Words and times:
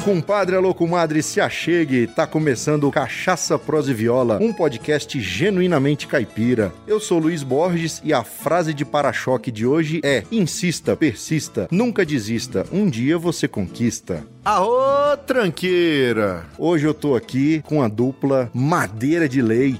compadre, 0.00 0.56
alô, 0.56 0.74
comadre, 0.74 1.22
se 1.22 1.40
achegue. 1.40 2.06
Tá 2.06 2.26
começando 2.26 2.84
o 2.84 2.90
Cachaça, 2.90 3.58
Prosa 3.58 3.90
e 3.90 3.94
Viola, 3.94 4.38
um 4.40 4.52
podcast 4.52 5.20
genuinamente 5.20 6.06
caipira. 6.06 6.72
Eu 6.86 6.98
sou 6.98 7.18
Luiz 7.18 7.42
Borges 7.42 8.00
e 8.04 8.12
a 8.12 8.24
frase 8.24 8.72
de 8.72 8.84
para-choque 8.84 9.50
de 9.50 9.66
hoje 9.66 10.00
é: 10.02 10.24
insista, 10.32 10.96
persista, 10.96 11.68
nunca 11.70 12.04
desista, 12.04 12.66
um 12.72 12.88
dia 12.88 13.18
você 13.18 13.46
conquista. 13.46 14.24
Aô, 14.44 15.16
tranqueira! 15.26 16.46
Hoje 16.58 16.86
eu 16.86 16.94
tô 16.94 17.14
aqui 17.14 17.62
com 17.66 17.82
a 17.82 17.88
dupla 17.88 18.50
Madeira 18.54 19.28
de 19.28 19.42
Lei, 19.42 19.78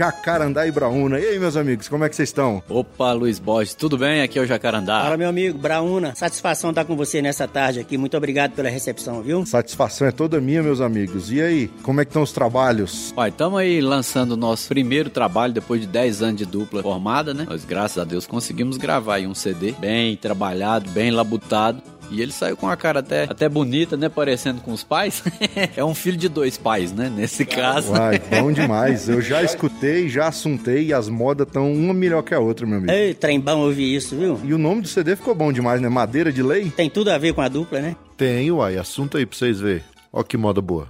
Jacarandá 0.00 0.66
e 0.66 0.70
Brauna. 0.70 1.20
E 1.20 1.26
aí, 1.26 1.38
meus 1.38 1.58
amigos, 1.58 1.86
como 1.86 2.06
é 2.06 2.08
que 2.08 2.16
vocês 2.16 2.30
estão? 2.30 2.62
Opa, 2.70 3.12
Luiz 3.12 3.38
Borges, 3.38 3.74
tudo 3.74 3.98
bem? 3.98 4.22
Aqui 4.22 4.38
é 4.38 4.42
o 4.42 4.46
Jacarandá. 4.46 5.02
Fala, 5.02 5.18
meu 5.18 5.28
amigo, 5.28 5.58
Brauna. 5.58 6.14
Satisfação 6.16 6.70
estar 6.70 6.86
com 6.86 6.96
você 6.96 7.20
nessa 7.20 7.46
tarde 7.46 7.80
aqui. 7.80 7.98
Muito 7.98 8.16
obrigado 8.16 8.52
pela 8.52 8.70
recepção, 8.70 9.20
viu? 9.20 9.44
Satisfação 9.44 10.08
é 10.08 10.10
toda 10.10 10.40
minha, 10.40 10.62
meus 10.62 10.80
amigos. 10.80 11.30
E 11.30 11.42
aí, 11.42 11.68
como 11.82 12.00
é 12.00 12.06
que 12.06 12.08
estão 12.08 12.22
os 12.22 12.32
trabalhos? 12.32 13.12
Olha, 13.14 13.28
estamos 13.28 13.58
aí 13.58 13.78
lançando 13.82 14.32
o 14.32 14.36
nosso 14.38 14.68
primeiro 14.68 15.10
trabalho 15.10 15.52
depois 15.52 15.82
de 15.82 15.86
10 15.86 16.22
anos 16.22 16.36
de 16.36 16.46
dupla 16.46 16.82
formada, 16.82 17.34
né? 17.34 17.44
Nós, 17.46 17.66
graças 17.66 17.98
a 17.98 18.04
Deus, 18.04 18.26
conseguimos 18.26 18.78
gravar 18.78 19.16
aí 19.16 19.26
um 19.26 19.34
CD 19.34 19.72
bem 19.72 20.16
trabalhado, 20.16 20.88
bem 20.92 21.10
labutado. 21.10 21.82
E 22.10 22.20
ele 22.20 22.32
saiu 22.32 22.56
com 22.56 22.68
a 22.68 22.76
cara 22.76 23.00
até, 23.00 23.24
até 23.24 23.48
bonita, 23.48 23.96
né? 23.96 24.08
Parecendo 24.08 24.60
com 24.60 24.72
os 24.72 24.82
pais. 24.82 25.22
é 25.76 25.84
um 25.84 25.94
filho 25.94 26.16
de 26.16 26.28
dois 26.28 26.56
pais, 26.56 26.92
né? 26.92 27.10
Nesse 27.14 27.44
caso. 27.44 27.92
Uai, 27.92 28.18
bom 28.18 28.50
demais. 28.52 29.08
Eu 29.08 29.20
já 29.20 29.42
escutei, 29.42 30.08
já 30.08 30.28
assuntei 30.28 30.86
e 30.86 30.92
as 30.92 31.08
modas 31.08 31.46
estão 31.46 31.72
uma 31.72 31.94
melhor 31.94 32.22
que 32.22 32.34
a 32.34 32.40
outra, 32.40 32.66
meu 32.66 32.78
amigo. 32.78 32.92
Ei, 32.92 33.14
trem 33.14 33.40
bom 33.40 33.58
ouvir 33.58 33.94
isso, 33.94 34.16
viu? 34.16 34.40
E 34.44 34.52
o 34.52 34.58
nome 34.58 34.82
do 34.82 34.88
CD 34.88 35.14
ficou 35.16 35.34
bom 35.34 35.52
demais, 35.52 35.80
né? 35.80 35.88
Madeira 35.88 36.32
de 36.32 36.42
Lei? 36.42 36.70
Tem 36.70 36.90
tudo 36.90 37.10
a 37.10 37.18
ver 37.18 37.32
com 37.32 37.40
a 37.40 37.48
dupla, 37.48 37.80
né? 37.80 37.96
Tem, 38.16 38.50
uai. 38.50 38.76
Assunto 38.76 39.16
aí 39.16 39.24
pra 39.24 39.36
vocês 39.38 39.60
verem. 39.60 39.82
Ó 40.12 40.22
que 40.22 40.36
moda 40.36 40.60
boa. 40.60 40.88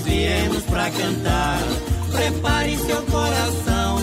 viemos 0.00 0.62
pra 0.64 0.90
cantar. 0.90 1.60
Prepare 2.12 2.76
seu 2.78 3.02
coração, 3.02 3.98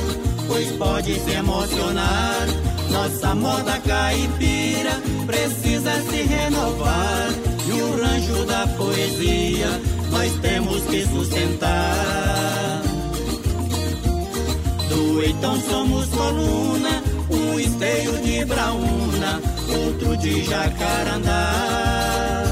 pois 0.48 0.72
pode 0.73 1.20
se 1.20 1.31
emocionar. 1.31 2.48
Nossa 2.90 3.36
moda 3.36 3.80
caipira 3.80 5.02
precisa 5.25 5.91
se 6.09 6.22
renovar. 6.24 7.30
E 7.68 7.81
o 7.81 8.02
rancho 8.02 8.46
da 8.46 8.68
poesia 8.78 9.68
nós 10.12 10.31
temos 10.41 10.84
que 10.84 11.06
sustentar. 11.06 12.81
Do 14.90 15.25
então 15.25 15.59
somos 15.62 16.08
coluna, 16.08 17.03
um 17.29 17.59
esteio 17.59 18.18
de 18.22 18.46
braúna, 18.46 19.41
outro 19.69 20.16
de 20.18 20.46
jacarandá. 20.46 22.47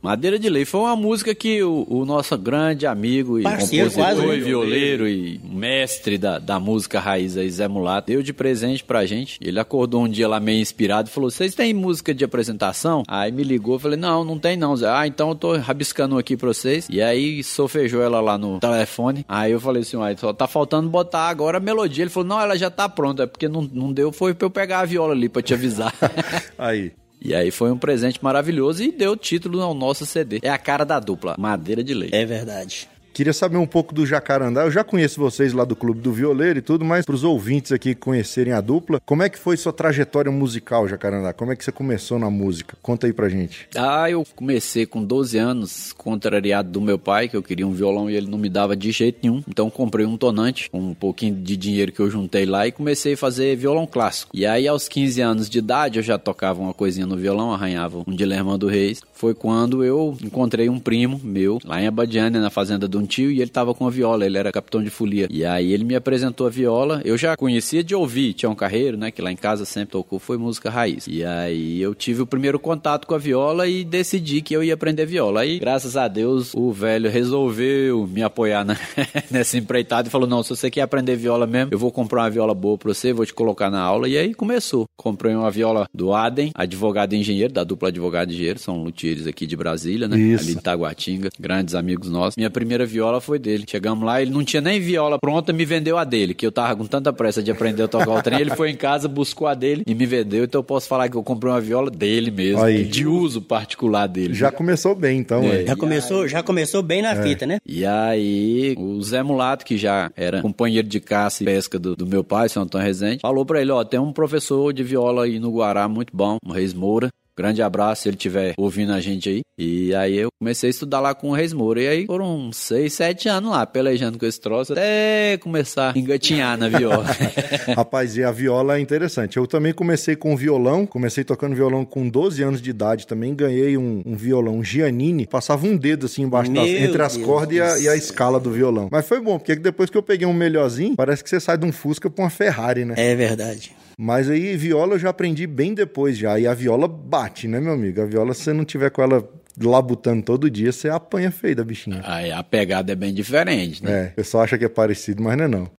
Madeira 0.00 0.38
de 0.38 0.48
Lei 0.48 0.64
foi 0.64 0.80
uma 0.80 0.96
música 0.96 1.34
que 1.34 1.62
o, 1.62 1.86
o 1.88 2.04
nosso 2.04 2.36
grande 2.38 2.86
amigo 2.86 3.38
e 3.38 3.42
Parceiro, 3.42 3.90
compositor 3.90 4.34
e 4.34 4.40
violeiro 4.40 5.08
e 5.08 5.40
mestre 5.44 6.16
da, 6.16 6.38
da 6.38 6.60
música 6.60 7.00
raiz 7.00 7.36
aí, 7.36 7.50
Zé 7.50 7.66
Mulato, 7.66 8.08
deu 8.08 8.22
de 8.22 8.32
presente 8.32 8.84
pra 8.84 9.04
gente. 9.06 9.38
Ele 9.40 9.58
acordou 9.58 10.02
um 10.02 10.08
dia 10.08 10.28
lá 10.28 10.38
meio 10.38 10.60
inspirado 10.60 11.08
e 11.08 11.12
falou: 11.12 11.30
Vocês 11.30 11.54
têm 11.54 11.74
música 11.74 12.14
de 12.14 12.24
apresentação? 12.24 13.02
Aí 13.08 13.32
me 13.32 13.42
ligou, 13.42 13.74
eu 13.74 13.80
falei: 13.80 13.98
Não, 13.98 14.24
não 14.24 14.38
tem 14.38 14.56
não, 14.56 14.76
Zé. 14.76 14.88
Ah, 14.88 15.06
então 15.06 15.30
eu 15.30 15.34
tô 15.34 15.56
rabiscando 15.56 16.16
aqui 16.16 16.36
pra 16.36 16.48
vocês. 16.48 16.86
E 16.90 17.02
aí 17.02 17.42
sofejou 17.42 18.02
ela 18.02 18.20
lá 18.20 18.38
no 18.38 18.60
telefone. 18.60 19.24
Aí 19.28 19.52
eu 19.52 19.60
falei 19.60 19.82
assim: 19.82 19.96
Uai, 19.96 20.16
só 20.16 20.32
tá 20.32 20.46
faltando 20.46 20.88
botar 20.88 21.28
agora 21.28 21.58
a 21.58 21.60
melodia. 21.60 22.04
Ele 22.04 22.10
falou: 22.10 22.28
Não, 22.28 22.40
ela 22.40 22.56
já 22.56 22.70
tá 22.70 22.88
pronta, 22.88 23.24
é 23.24 23.26
porque 23.26 23.48
não, 23.48 23.62
não 23.72 23.92
deu, 23.92 24.12
foi 24.12 24.34
pra 24.34 24.46
eu 24.46 24.50
pegar 24.50 24.80
a 24.80 24.84
viola 24.84 25.12
ali 25.12 25.28
pra 25.28 25.42
te 25.42 25.54
avisar. 25.54 25.92
Aí. 26.56 26.92
E 27.20 27.34
aí 27.34 27.50
foi 27.50 27.70
um 27.70 27.78
presente 27.78 28.18
maravilhoso 28.22 28.82
e 28.82 28.92
deu 28.92 29.16
título 29.16 29.60
ao 29.60 29.74
nosso 29.74 30.06
CD. 30.06 30.38
É 30.42 30.50
a 30.50 30.58
cara 30.58 30.84
da 30.84 31.00
dupla, 31.00 31.34
Madeira 31.38 31.82
de 31.82 31.94
Lei. 31.94 32.10
É 32.12 32.24
verdade. 32.24 32.88
Queria 33.18 33.32
saber 33.32 33.56
um 33.56 33.66
pouco 33.66 33.92
do 33.92 34.06
Jacarandá. 34.06 34.62
Eu 34.62 34.70
já 34.70 34.84
conheço 34.84 35.18
vocês 35.18 35.52
lá 35.52 35.64
do 35.64 35.74
Clube 35.74 35.98
do 35.98 36.12
Violeiro 36.12 36.60
e 36.60 36.62
tudo, 36.62 36.84
mas 36.84 37.04
para 37.04 37.16
os 37.16 37.24
ouvintes 37.24 37.72
aqui 37.72 37.92
conhecerem 37.92 38.52
a 38.52 38.60
dupla, 38.60 39.02
como 39.04 39.24
é 39.24 39.28
que 39.28 39.36
foi 39.36 39.56
sua 39.56 39.72
trajetória 39.72 40.30
musical, 40.30 40.86
Jacarandá? 40.86 41.32
Como 41.32 41.50
é 41.50 41.56
que 41.56 41.64
você 41.64 41.72
começou 41.72 42.16
na 42.16 42.30
música? 42.30 42.76
Conta 42.80 43.08
aí 43.08 43.12
pra 43.12 43.28
gente. 43.28 43.68
Ah, 43.74 44.08
eu 44.08 44.24
comecei 44.36 44.86
com 44.86 45.02
12 45.02 45.36
anos, 45.36 45.92
contrariado 45.94 46.70
do 46.70 46.80
meu 46.80 46.96
pai, 46.96 47.28
que 47.28 47.36
eu 47.36 47.42
queria 47.42 47.66
um 47.66 47.72
violão 47.72 48.08
e 48.08 48.14
ele 48.14 48.30
não 48.30 48.38
me 48.38 48.48
dava 48.48 48.76
de 48.76 48.92
jeito 48.92 49.18
nenhum. 49.20 49.42
Então 49.48 49.68
comprei 49.68 50.06
um 50.06 50.16
tonante, 50.16 50.70
com 50.70 50.78
um 50.78 50.94
pouquinho 50.94 51.34
de 51.34 51.56
dinheiro 51.56 51.90
que 51.90 51.98
eu 51.98 52.08
juntei 52.08 52.46
lá 52.46 52.68
e 52.68 52.70
comecei 52.70 53.14
a 53.14 53.16
fazer 53.16 53.56
violão 53.56 53.84
clássico. 53.84 54.30
E 54.32 54.46
aí 54.46 54.68
aos 54.68 54.86
15 54.86 55.20
anos 55.20 55.50
de 55.50 55.58
idade 55.58 55.98
eu 55.98 56.04
já 56.04 56.18
tocava 56.18 56.60
uma 56.60 56.72
coisinha 56.72 57.04
no 57.04 57.16
violão, 57.16 57.52
arranhava 57.52 58.04
um 58.06 58.14
de 58.14 58.24
Lermando 58.24 58.68
Reis. 58.68 59.00
Foi 59.12 59.34
quando 59.34 59.82
eu 59.82 60.16
encontrei 60.22 60.68
um 60.68 60.78
primo 60.78 61.20
meu 61.24 61.58
lá 61.64 61.82
em 61.82 61.88
Abadiânia, 61.88 62.40
na 62.40 62.48
fazenda 62.48 62.88
de 62.88 62.96
um 62.96 63.07
tio, 63.08 63.30
e 63.30 63.40
ele 63.40 63.50
tava 63.50 63.74
com 63.74 63.86
a 63.86 63.90
viola, 63.90 64.24
ele 64.24 64.38
era 64.38 64.52
capitão 64.52 64.82
de 64.82 64.90
folia. 64.90 65.26
E 65.30 65.44
aí 65.44 65.72
ele 65.72 65.84
me 65.84 65.96
apresentou 65.96 66.46
a 66.46 66.50
viola, 66.50 67.02
eu 67.04 67.18
já 67.18 67.36
conhecia 67.36 67.82
de 67.82 67.94
ouvir, 67.94 68.34
um 68.46 68.54
carreiro, 68.54 68.96
né, 68.96 69.10
que 69.10 69.22
lá 69.22 69.32
em 69.32 69.36
casa 69.36 69.64
sempre 69.64 69.92
tocou, 69.92 70.18
foi 70.18 70.36
música 70.36 70.70
raiz. 70.70 71.06
E 71.06 71.24
aí 71.24 71.80
eu 71.80 71.94
tive 71.94 72.22
o 72.22 72.26
primeiro 72.26 72.58
contato 72.58 73.06
com 73.06 73.14
a 73.14 73.18
viola 73.18 73.66
e 73.66 73.84
decidi 73.84 74.42
que 74.42 74.54
eu 74.54 74.62
ia 74.62 74.74
aprender 74.74 75.06
viola. 75.06 75.40
Aí, 75.40 75.58
graças 75.58 75.96
a 75.96 76.06
Deus, 76.06 76.54
o 76.54 76.70
velho 76.70 77.10
resolveu 77.10 78.06
me 78.06 78.22
apoiar 78.22 78.64
né, 78.64 78.76
nessa 79.30 79.56
empreitada 79.56 80.08
e 80.08 80.10
falou: 80.10 80.28
não, 80.28 80.42
se 80.42 80.50
você 80.50 80.70
quer 80.70 80.82
aprender 80.82 81.16
viola 81.16 81.46
mesmo, 81.46 81.72
eu 81.72 81.78
vou 81.78 81.90
comprar 81.90 82.22
uma 82.22 82.30
viola 82.30 82.54
boa 82.54 82.76
pra 82.76 82.92
você, 82.92 83.12
vou 83.12 83.24
te 83.24 83.34
colocar 83.34 83.70
na 83.70 83.80
aula. 83.80 84.08
E 84.08 84.16
aí 84.16 84.34
começou. 84.34 84.86
Comprei 84.96 85.34
uma 85.34 85.50
viola 85.50 85.86
do 85.94 86.12
Adem, 86.12 86.52
advogado 86.54 87.14
e 87.14 87.18
engenheiro, 87.18 87.52
da 87.52 87.64
dupla 87.64 87.88
advogado 87.88 88.30
e 88.30 88.34
engenheiro, 88.34 88.58
são 88.58 88.82
luthiers 88.82 89.26
aqui 89.26 89.46
de 89.46 89.56
Brasília, 89.56 90.08
né? 90.08 90.18
Isso. 90.18 90.44
Ali 90.44 90.54
de 90.54 90.62
Taguatinga, 90.62 91.30
grandes 91.38 91.74
amigos 91.74 92.10
nossos. 92.10 92.36
Minha 92.36 92.50
primeira 92.50 92.84
viola 92.84 92.97
foi 93.20 93.38
dele. 93.38 93.64
Chegamos 93.68 94.04
lá, 94.04 94.20
ele 94.22 94.30
não 94.30 94.44
tinha 94.44 94.60
nem 94.60 94.80
viola 94.80 95.18
pronta, 95.18 95.52
me 95.52 95.64
vendeu 95.64 95.96
a 95.98 96.04
dele, 96.04 96.34
que 96.34 96.46
eu 96.46 96.52
tava 96.52 96.76
com 96.76 96.86
tanta 96.86 97.12
pressa 97.12 97.42
de 97.42 97.50
aprender 97.50 97.82
a 97.82 97.88
tocar 97.88 98.10
o 98.10 98.22
trem. 98.22 98.40
Ele 98.40 98.50
foi 98.54 98.70
em 98.70 98.76
casa, 98.76 99.08
buscou 99.08 99.46
a 99.46 99.54
dele 99.54 99.82
e 99.86 99.94
me 99.94 100.06
vendeu. 100.06 100.44
Então 100.44 100.58
eu 100.60 100.64
posso 100.64 100.86
falar 100.88 101.08
que 101.08 101.16
eu 101.16 101.22
comprei 101.22 101.52
uma 101.52 101.60
viola 101.60 101.90
dele 101.90 102.30
mesmo, 102.30 102.62
Aí. 102.62 102.84
de 102.84 103.06
uso 103.06 103.40
particular 103.42 104.06
dele. 104.06 104.34
Já 104.34 104.50
começou 104.50 104.94
bem, 104.94 105.18
então, 105.18 105.42
É. 105.42 105.62
é. 105.62 105.66
Já 105.66 105.76
começou, 105.76 106.28
já 106.28 106.42
começou 106.42 106.82
bem 106.82 107.02
na 107.02 107.16
fita, 107.22 107.46
né? 107.46 107.58
E 107.66 107.84
aí, 107.84 108.74
o 108.78 109.02
Zé 109.02 109.22
Mulato, 109.22 109.64
que 109.64 109.76
já 109.76 110.10
era 110.16 110.40
companheiro 110.42 110.86
de 110.88 111.00
caça 111.00 111.42
e 111.42 111.46
pesca 111.46 111.78
do, 111.78 111.94
do 111.96 112.06
meu 112.06 112.22
pai, 112.24 112.48
seu 112.48 112.62
Antônio 112.62 112.86
Rezende, 112.86 113.18
falou 113.20 113.44
pra 113.44 113.60
ele, 113.60 113.70
ó, 113.70 113.84
tem 113.84 114.00
um 114.00 114.12
professor 114.12 114.72
de 114.72 114.82
viola 114.82 115.24
aí 115.24 115.38
no 115.38 115.50
Guará 115.50 115.88
muito 115.88 116.16
bom, 116.16 116.38
o 116.46 116.52
Reis 116.52 116.72
Moura. 116.74 117.08
Grande 117.38 117.62
abraço 117.62 118.02
se 118.02 118.08
ele 118.08 118.16
estiver 118.16 118.54
ouvindo 118.58 118.92
a 118.92 119.00
gente 119.00 119.28
aí. 119.28 119.42
E 119.56 119.94
aí 119.94 120.18
eu 120.18 120.28
comecei 120.40 120.68
a 120.68 120.70
estudar 120.70 120.98
lá 120.98 121.14
com 121.14 121.30
o 121.30 121.32
Reis 121.32 121.52
Moura. 121.52 121.80
E 121.80 121.86
aí 121.86 122.06
foram 122.06 122.48
uns 122.48 122.56
seis, 122.56 122.94
sete 122.94 123.28
anos 123.28 123.52
lá, 123.52 123.64
pelejando 123.64 124.18
com 124.18 124.26
esse 124.26 124.40
troço, 124.40 124.72
até 124.72 125.38
começar 125.38 125.92
a 125.94 125.98
engatinhar 125.98 126.58
na 126.58 126.68
viola. 126.68 127.06
Rapaz, 127.76 128.16
e 128.16 128.24
a 128.24 128.32
viola 128.32 128.76
é 128.76 128.80
interessante. 128.80 129.36
Eu 129.36 129.46
também 129.46 129.72
comecei 129.72 130.16
com 130.16 130.36
violão, 130.36 130.84
comecei 130.84 131.22
tocando 131.22 131.54
violão 131.54 131.84
com 131.84 132.08
12 132.08 132.42
anos 132.42 132.60
de 132.60 132.70
idade 132.70 133.06
também, 133.06 133.32
ganhei 133.36 133.76
um, 133.76 134.02
um 134.04 134.16
violão 134.16 134.62
Giannini, 134.64 135.24
passava 135.24 135.64
um 135.64 135.76
dedo 135.76 136.06
assim 136.06 136.22
embaixo 136.22 136.52
das, 136.52 136.68
entre 136.68 137.02
as 137.02 137.14
Deus 137.14 137.24
cordas 137.24 137.54
e 137.54 137.60
a, 137.60 137.78
e 137.78 137.88
a 137.88 137.94
escala 137.94 138.40
do 138.40 138.50
violão. 138.50 138.88
Mas 138.90 139.06
foi 139.06 139.20
bom, 139.20 139.38
porque 139.38 139.54
depois 139.54 139.88
que 139.88 139.96
eu 139.96 140.02
peguei 140.02 140.26
um 140.26 140.32
melhorzinho, 140.32 140.96
parece 140.96 141.22
que 141.22 141.30
você 141.30 141.38
sai 141.38 141.56
de 141.56 141.64
um 141.64 141.70
Fusca 141.70 142.10
pra 142.10 142.24
uma 142.24 142.30
Ferrari, 142.30 142.84
né? 142.84 142.94
É 142.96 143.14
verdade. 143.14 143.77
Mas 144.00 144.30
aí 144.30 144.56
viola 144.56 144.94
eu 144.94 144.98
já 144.98 145.10
aprendi 145.10 145.44
bem 145.44 145.74
depois 145.74 146.16
já, 146.16 146.38
e 146.38 146.46
a 146.46 146.54
viola 146.54 146.86
bate, 146.86 147.48
né, 147.48 147.58
meu 147.58 147.72
amigo? 147.72 148.00
A 148.00 148.04
viola, 148.06 148.32
se 148.32 148.42
você 148.42 148.52
não 148.52 148.64
tiver 148.64 148.90
com 148.90 149.02
ela 149.02 149.28
labutando 149.60 150.22
todo 150.22 150.48
dia, 150.48 150.70
você 150.70 150.88
apanha 150.88 151.32
feio 151.32 151.56
da 151.56 151.64
bichinha. 151.64 152.00
aí 152.04 152.30
a 152.30 152.44
pegada 152.44 152.92
é 152.92 152.94
bem 152.94 153.12
diferente, 153.12 153.82
né? 153.82 153.90
É, 153.90 154.08
o 154.12 154.14
pessoal 154.14 154.44
acha 154.44 154.56
que 154.56 154.64
é 154.64 154.68
parecido, 154.68 155.20
mas 155.20 155.36
não 155.36 155.44
é 155.44 155.48
não. 155.48 155.70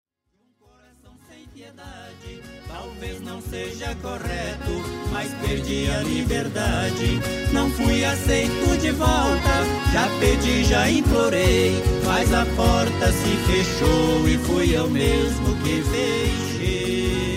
Sem 1.30 1.48
piedade, 1.54 2.42
talvez 2.68 3.21
não 3.21 3.42
seja 3.42 3.95
correto, 4.01 4.83
mas 5.13 5.33
perdi 5.36 5.89
a 5.89 6.01
liberdade. 6.01 7.19
Não 7.54 7.69
fui 7.71 8.04
aceito 8.04 8.81
de 8.81 8.92
volta, 8.92 9.63
já 9.94 10.10
pedi, 10.19 10.66
já 10.66 10.92
implorei, 10.92 11.71
mas 12.06 12.33
a 12.33 12.45
porta 12.48 13.13
se 13.13 13.38
fechou 13.48 14.27
e 14.27 14.38
fui 14.39 14.75
eu 14.75 14.89
mesmo 14.89 15.56
que 15.63 15.81
fechei. 15.83 17.28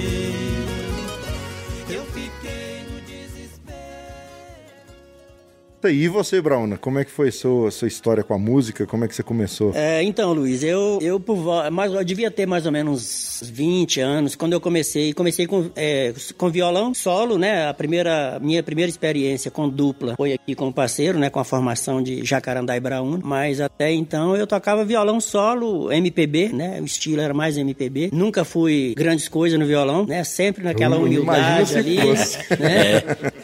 E 5.91 6.09
você, 6.09 6.41
Brauna, 6.41 6.77
como 6.77 6.99
é 6.99 7.05
que 7.05 7.11
foi 7.11 7.31
sua, 7.31 7.71
sua 7.71 7.89
história 7.89 8.23
com 8.23 8.35
a 8.35 8.39
música? 8.39 8.87
Como 8.87 9.05
é 9.05 9.09
que 9.09 9.15
você 9.15 9.23
começou? 9.23 9.73
É, 9.75 10.03
então, 10.03 10.33
Luiz, 10.33 10.63
eu, 10.63 10.99
eu, 11.03 11.19
por, 11.19 11.71
mais, 11.71 11.93
eu 11.93 12.05
devia 12.05 12.31
ter 12.31 12.47
mais 12.47 12.67
ou 12.67 12.73
menos 12.73 13.43
20 13.45 14.01
anos 14.01 14.35
quando 14.35 14.53
eu 14.53 14.61
comecei. 14.61 15.13
Comecei 15.13 15.47
com, 15.47 15.71
é, 15.77 16.13
com 16.37 16.51
violão 16.51 16.95
solo, 16.95 17.39
né? 17.39 17.69
A 17.69 17.75
primeira, 17.75 18.39
minha 18.41 18.63
primeira 18.63 18.91
experiência 18.91 19.51
com 19.51 19.69
dupla 19.69 20.15
foi 20.17 20.33
aqui 20.33 20.55
com 20.55 20.69
o 20.69 20.73
parceiro, 20.73 21.19
né? 21.19 21.31
Com 21.31 21.41
a 21.41 21.45
formação 21.45 22.03
de 22.03 22.25
Jacarandá 22.25 22.77
e 22.77 22.81
Brauna. 22.81 23.21
Mas 23.23 23.61
até 23.61 23.91
então 23.93 24.37
eu 24.37 24.47
tocava 24.47 24.85
violão 24.85 25.21
solo, 25.21 25.93
MPB, 25.93 26.51
né? 26.53 26.81
O 26.81 26.85
estilo 26.85 27.21
era 27.21 27.35
mais 27.35 27.57
MPB. 27.57 28.11
Nunca 28.13 28.45
fui 28.45 28.95
grandes 28.97 29.29
coisas 29.29 29.59
no 29.59 29.67
violão, 29.67 30.07
né? 30.07 30.25
Sempre 30.25 30.65
naquela 30.65 30.97
humildade 30.97 31.77
ali, 31.77 32.01
fosse. 32.01 32.39
né? 32.59 33.03